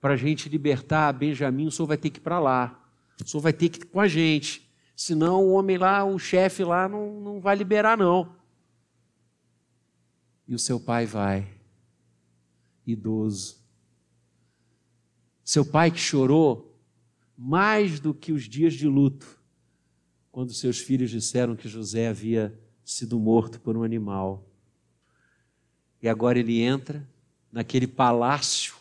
para 0.00 0.14
a 0.14 0.16
gente 0.16 0.48
libertar 0.48 1.12
Benjamim, 1.12 1.66
o 1.66 1.70
senhor 1.70 1.86
vai 1.86 1.96
ter 1.96 2.10
que 2.10 2.18
ir 2.18 2.22
para 2.22 2.38
lá, 2.38 2.84
o 3.22 3.28
senhor 3.28 3.40
vai 3.42 3.52
ter 3.52 3.68
que 3.68 3.80
ir 3.80 3.86
com 3.86 4.00
a 4.00 4.08
gente, 4.08 4.68
senão 4.96 5.44
o 5.44 5.52
homem 5.52 5.78
lá, 5.78 6.04
o 6.04 6.18
chefe 6.18 6.64
lá, 6.64 6.88
não, 6.88 7.20
não 7.20 7.40
vai 7.40 7.54
liberar, 7.54 7.96
não. 7.96 8.34
E 10.48 10.54
o 10.54 10.58
seu 10.58 10.80
pai 10.80 11.06
vai, 11.06 11.48
idoso. 12.86 13.64
Seu 15.44 15.64
pai 15.64 15.90
que 15.92 15.98
chorou 15.98 16.76
mais 17.36 18.00
do 18.00 18.14
que 18.14 18.32
os 18.32 18.44
dias 18.44 18.74
de 18.74 18.88
luto, 18.88 19.35
quando 20.36 20.52
seus 20.52 20.78
filhos 20.78 21.08
disseram 21.08 21.56
que 21.56 21.66
José 21.66 22.08
havia 22.08 22.54
sido 22.84 23.18
morto 23.18 23.58
por 23.58 23.74
um 23.74 23.82
animal. 23.82 24.46
E 26.02 26.06
agora 26.06 26.38
ele 26.38 26.60
entra 26.60 27.08
naquele 27.50 27.86
palácio 27.86 28.74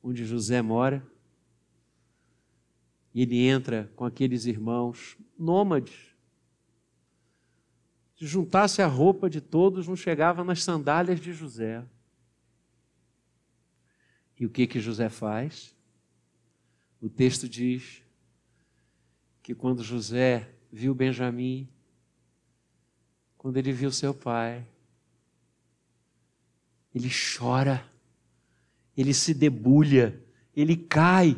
onde 0.00 0.24
José 0.24 0.62
mora. 0.62 1.04
E 3.12 3.22
ele 3.22 3.44
entra 3.44 3.90
com 3.96 4.04
aqueles 4.04 4.46
irmãos 4.46 5.18
nômades. 5.36 6.14
Se 8.16 8.24
juntasse 8.24 8.80
a 8.80 8.86
roupa 8.86 9.28
de 9.28 9.40
todos, 9.40 9.88
não 9.88 9.96
chegava 9.96 10.44
nas 10.44 10.62
sandálias 10.62 11.18
de 11.18 11.32
José. 11.32 11.84
E 14.38 14.46
o 14.46 14.50
que 14.50 14.68
que 14.68 14.78
José 14.78 15.08
faz? 15.08 15.74
O 17.00 17.08
texto 17.08 17.48
diz 17.48 18.04
que 19.42 19.52
quando 19.52 19.82
José 19.82 20.48
viu 20.72 20.94
Benjamim, 20.94 21.68
quando 23.36 23.58
ele 23.58 23.72
viu 23.72 23.92
seu 23.92 24.14
pai, 24.14 24.66
ele 26.94 27.10
chora, 27.10 27.84
ele 28.96 29.12
se 29.12 29.34
debulha, 29.34 30.18
ele 30.56 30.76
cai 30.76 31.36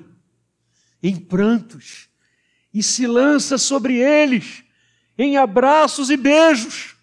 em 1.03 1.17
prantos 1.17 2.09
e 2.73 2.83
se 2.83 3.07
lança 3.07 3.59
sobre 3.59 3.97
eles 3.97 4.63
em 5.19 5.37
abraços 5.37 6.11
e 6.11 6.17
beijos. 6.17 6.95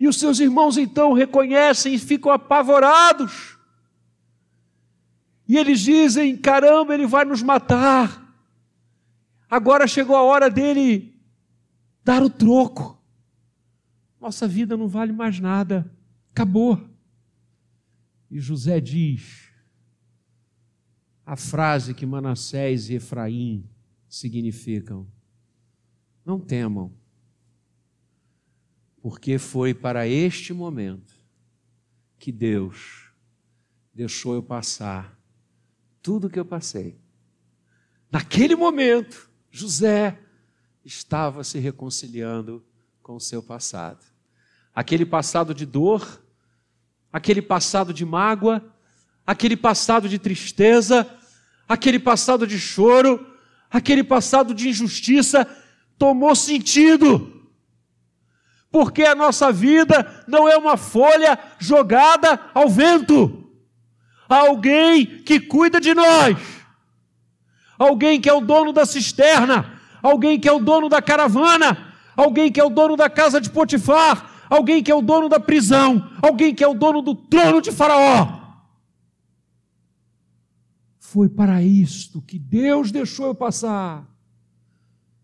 E 0.00 0.06
os 0.06 0.18
seus 0.18 0.38
irmãos 0.40 0.76
então 0.76 1.12
reconhecem 1.12 1.94
e 1.94 1.98
ficam 1.98 2.30
apavorados. 2.30 3.58
E 5.46 5.56
eles 5.56 5.80
dizem: 5.80 6.36
caramba, 6.36 6.94
ele 6.94 7.06
vai 7.06 7.24
nos 7.24 7.42
matar. 7.42 8.27
Agora 9.50 9.86
chegou 9.86 10.14
a 10.14 10.22
hora 10.22 10.50
dele 10.50 11.18
dar 12.04 12.22
o 12.22 12.28
troco. 12.28 13.02
Nossa 14.20 14.46
vida 14.46 14.76
não 14.76 14.88
vale 14.88 15.12
mais 15.12 15.40
nada. 15.40 15.90
Acabou. 16.30 16.78
E 18.30 18.38
José 18.40 18.80
diz 18.80 19.48
a 21.24 21.36
frase 21.36 21.94
que 21.94 22.06
Manassés 22.06 22.88
e 22.90 22.94
Efraim 22.94 23.68
significam: 24.08 25.06
Não 26.24 26.40
temam, 26.40 26.92
porque 29.00 29.38
foi 29.38 29.72
para 29.72 30.06
este 30.06 30.52
momento 30.52 31.14
que 32.18 32.32
Deus 32.32 33.12
deixou 33.94 34.34
eu 34.34 34.42
passar 34.42 35.18
tudo 36.02 36.30
que 36.30 36.38
eu 36.38 36.44
passei. 36.44 36.98
Naquele 38.10 38.56
momento, 38.56 39.27
José 39.50 40.18
estava 40.84 41.42
se 41.44 41.58
reconciliando 41.58 42.64
com 43.02 43.16
o 43.16 43.20
seu 43.20 43.42
passado. 43.42 44.04
Aquele 44.74 45.04
passado 45.04 45.54
de 45.54 45.66
dor, 45.66 46.22
aquele 47.12 47.42
passado 47.42 47.92
de 47.92 48.04
mágoa, 48.04 48.62
aquele 49.26 49.56
passado 49.56 50.08
de 50.08 50.18
tristeza, 50.18 51.08
aquele 51.68 51.98
passado 51.98 52.46
de 52.46 52.58
choro, 52.58 53.26
aquele 53.70 54.04
passado 54.04 54.54
de 54.54 54.68
injustiça 54.68 55.46
tomou 55.98 56.34
sentido. 56.34 57.34
Porque 58.70 59.02
a 59.02 59.14
nossa 59.14 59.50
vida 59.50 60.24
não 60.28 60.48
é 60.48 60.56
uma 60.56 60.76
folha 60.76 61.38
jogada 61.58 62.38
ao 62.54 62.68
vento. 62.68 63.50
Há 64.28 64.40
alguém 64.40 65.22
que 65.22 65.40
cuida 65.40 65.80
de 65.80 65.94
nós 65.94 66.36
alguém 67.78 68.20
que 68.20 68.28
é 68.28 68.32
o 68.32 68.40
dono 68.40 68.72
da 68.72 68.84
cisterna, 68.84 69.80
alguém 70.02 70.38
que 70.38 70.48
é 70.48 70.52
o 70.52 70.58
dono 70.58 70.88
da 70.88 71.00
caravana, 71.00 71.94
alguém 72.16 72.50
que 72.50 72.60
é 72.60 72.64
o 72.64 72.70
dono 72.70 72.96
da 72.96 73.08
casa 73.08 73.40
de 73.40 73.50
Potifar, 73.50 74.46
alguém 74.50 74.82
que 74.82 74.90
é 74.90 74.94
o 74.94 75.02
dono 75.02 75.28
da 75.28 75.38
prisão, 75.38 76.10
alguém 76.20 76.54
que 76.54 76.64
é 76.64 76.68
o 76.68 76.74
dono 76.74 77.00
do 77.00 77.14
trono 77.14 77.60
de 77.62 77.70
Faraó. 77.70 78.38
Foi 80.98 81.28
para 81.28 81.62
isto 81.62 82.20
que 82.20 82.38
Deus 82.38 82.90
deixou 82.90 83.26
eu 83.26 83.34
passar 83.34 84.06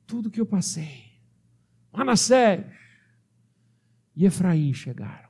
tudo 0.06 0.30
que 0.30 0.40
eu 0.40 0.46
passei. 0.46 1.04
Manassés 1.92 2.64
e 4.16 4.24
Efraim 4.24 4.72
chegaram. 4.72 5.28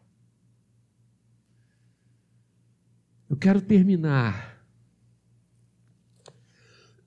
Eu 3.28 3.36
quero 3.36 3.60
terminar 3.60 4.53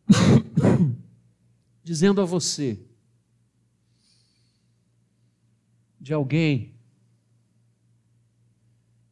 dizendo 1.84 2.22
a 2.22 2.26
você 2.26 2.80
de 6.00 6.14
alguém 6.14 6.76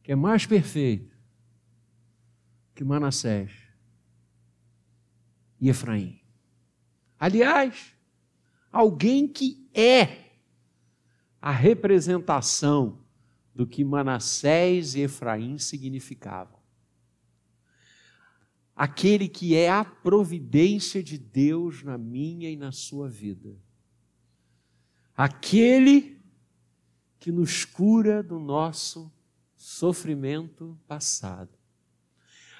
que 0.02 0.12
é 0.12 0.16
mais 0.16 0.46
perfeito 0.46 1.16
que 2.74 2.84
Manassés 2.84 3.50
e 5.60 5.68
Efraim. 5.68 6.20
Aliás, 7.18 7.94
alguém 8.70 9.26
que 9.26 9.68
é 9.74 10.26
a 11.40 11.50
representação 11.50 13.00
do 13.54 13.66
que 13.66 13.84
Manassés 13.84 14.94
e 14.94 15.00
Efraim 15.00 15.58
significavam. 15.58 16.55
Aquele 18.76 19.26
que 19.26 19.56
é 19.56 19.70
a 19.70 19.82
providência 19.82 21.02
de 21.02 21.16
Deus 21.16 21.82
na 21.82 21.96
minha 21.96 22.50
e 22.50 22.56
na 22.56 22.70
sua 22.70 23.08
vida. 23.08 23.56
Aquele 25.16 26.20
que 27.18 27.32
nos 27.32 27.64
cura 27.64 28.22
do 28.22 28.38
nosso 28.38 29.10
sofrimento 29.56 30.78
passado. 30.86 31.50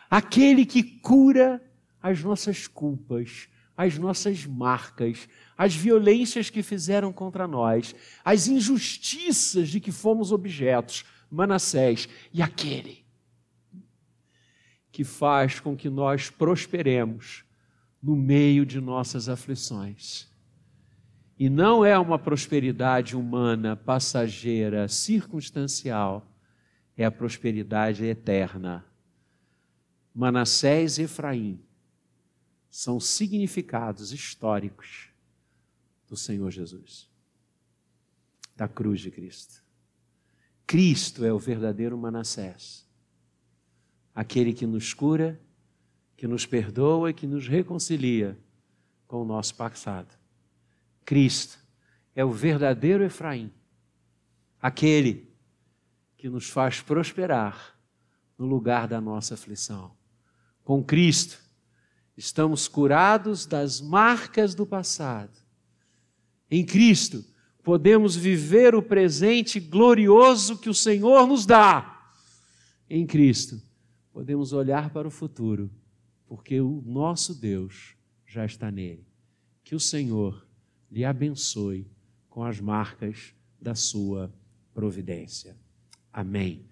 Aquele 0.09 0.65
que 0.65 0.83
cura 0.83 1.63
as 2.03 2.23
nossas 2.23 2.67
culpas, 2.67 3.49
as 3.77 3.99
nossas 3.99 4.47
marcas, 4.47 5.29
as 5.57 5.75
violências 5.75 6.49
que 6.49 6.63
fizeram 6.63 7.13
contra 7.13 7.47
nós, 7.47 7.95
as 8.25 8.49
injustiças 8.49 9.69
de 9.69 9.81
que 9.81 9.93
fomos 9.93 10.33
objetos, 10.33 11.05
Manassés, 11.31 12.09
e 12.33 12.41
aquele 12.41 13.06
que 14.97 15.05
faz 15.05 15.61
com 15.61 15.77
que 15.77 15.91
nós 15.91 16.31
prosperemos 16.31 17.45
no 18.03 18.17
meio 18.17 18.65
de 18.65 18.81
nossas 18.81 19.29
aflições. 19.29 20.27
E 21.39 21.51
não 21.51 21.85
é 21.85 21.99
uma 21.99 22.19
prosperidade 22.19 23.15
humana, 23.15 23.77
passageira, 23.77 24.89
circunstancial, 24.89 26.27
é 26.97 27.05
a 27.05 27.11
prosperidade 27.11 28.07
eterna. 28.07 28.87
Manassés 30.15 30.97
e 30.97 31.03
Efraim 31.03 31.61
são 32.71 32.99
significados 32.99 34.13
históricos 34.13 35.11
do 36.09 36.17
Senhor 36.17 36.51
Jesus, 36.51 37.07
da 38.57 38.67
cruz 38.67 39.03
de 39.03 39.11
Cristo. 39.11 39.63
Cristo 40.67 41.23
é 41.23 41.31
o 41.31 41.39
verdadeiro 41.39 41.99
Manassés, 41.99 42.86
aquele 44.17 44.55
que 44.55 44.67
nos 44.67 44.95
cura, 44.95 45.39
que 46.17 46.27
nos 46.27 46.47
perdoa 46.47 47.11
e 47.11 47.15
que 47.15 47.27
nos 47.27 47.47
reconcilia 47.47 48.39
com 49.07 49.21
o 49.21 49.25
nosso 49.27 49.55
passado. 49.55 50.09
Cristo 51.05 51.59
é 52.15 52.25
o 52.25 52.33
verdadeiro 52.33 53.05
Efraim, 53.05 53.53
aquele 54.61 55.31
que 56.17 56.31
nos 56.31 56.49
faz 56.49 56.81
prosperar 56.81 57.79
no 58.39 58.47
lugar 58.47 58.89
da 58.89 59.03
nossa 59.03 59.35
aflição. 59.35 59.93
Com 60.65 60.83
Cristo, 60.83 61.39
estamos 62.17 62.67
curados 62.67 63.45
das 63.45 63.83
marcas 63.83 64.55
do 64.55 64.65
passado. 64.65 65.39
Em 66.51 66.65
Cristo, 66.65 67.23
podemos 67.63 68.17
viver 68.17 68.75
o 68.75 68.83
presente 68.83 69.61
glorioso 69.61 70.57
que 70.57 70.71
o 70.71 70.75
Senhor 70.75 71.27
nos 71.27 71.45
dá. 71.45 72.11
Em 72.89 73.07
Cristo, 73.07 73.61
podemos 74.17 74.55
olhar 74.55 74.89
para 74.89 75.07
o 75.07 75.11
futuro, 75.11 75.71
porque 76.27 76.59
o 76.59 76.83
nosso 76.87 77.39
Deus 77.39 77.95
já 78.25 78.47
está 78.47 78.71
nele. 78.71 79.07
Que 79.63 79.75
o 79.75 79.79
Senhor 79.79 80.49
lhe 80.91 81.05
abençoe 81.05 81.87
com 82.31 82.43
as 82.43 82.59
marcas 82.59 83.35
da 83.61 83.75
sua 83.75 84.33
providência. 84.73 85.55
Amém. 86.11 86.65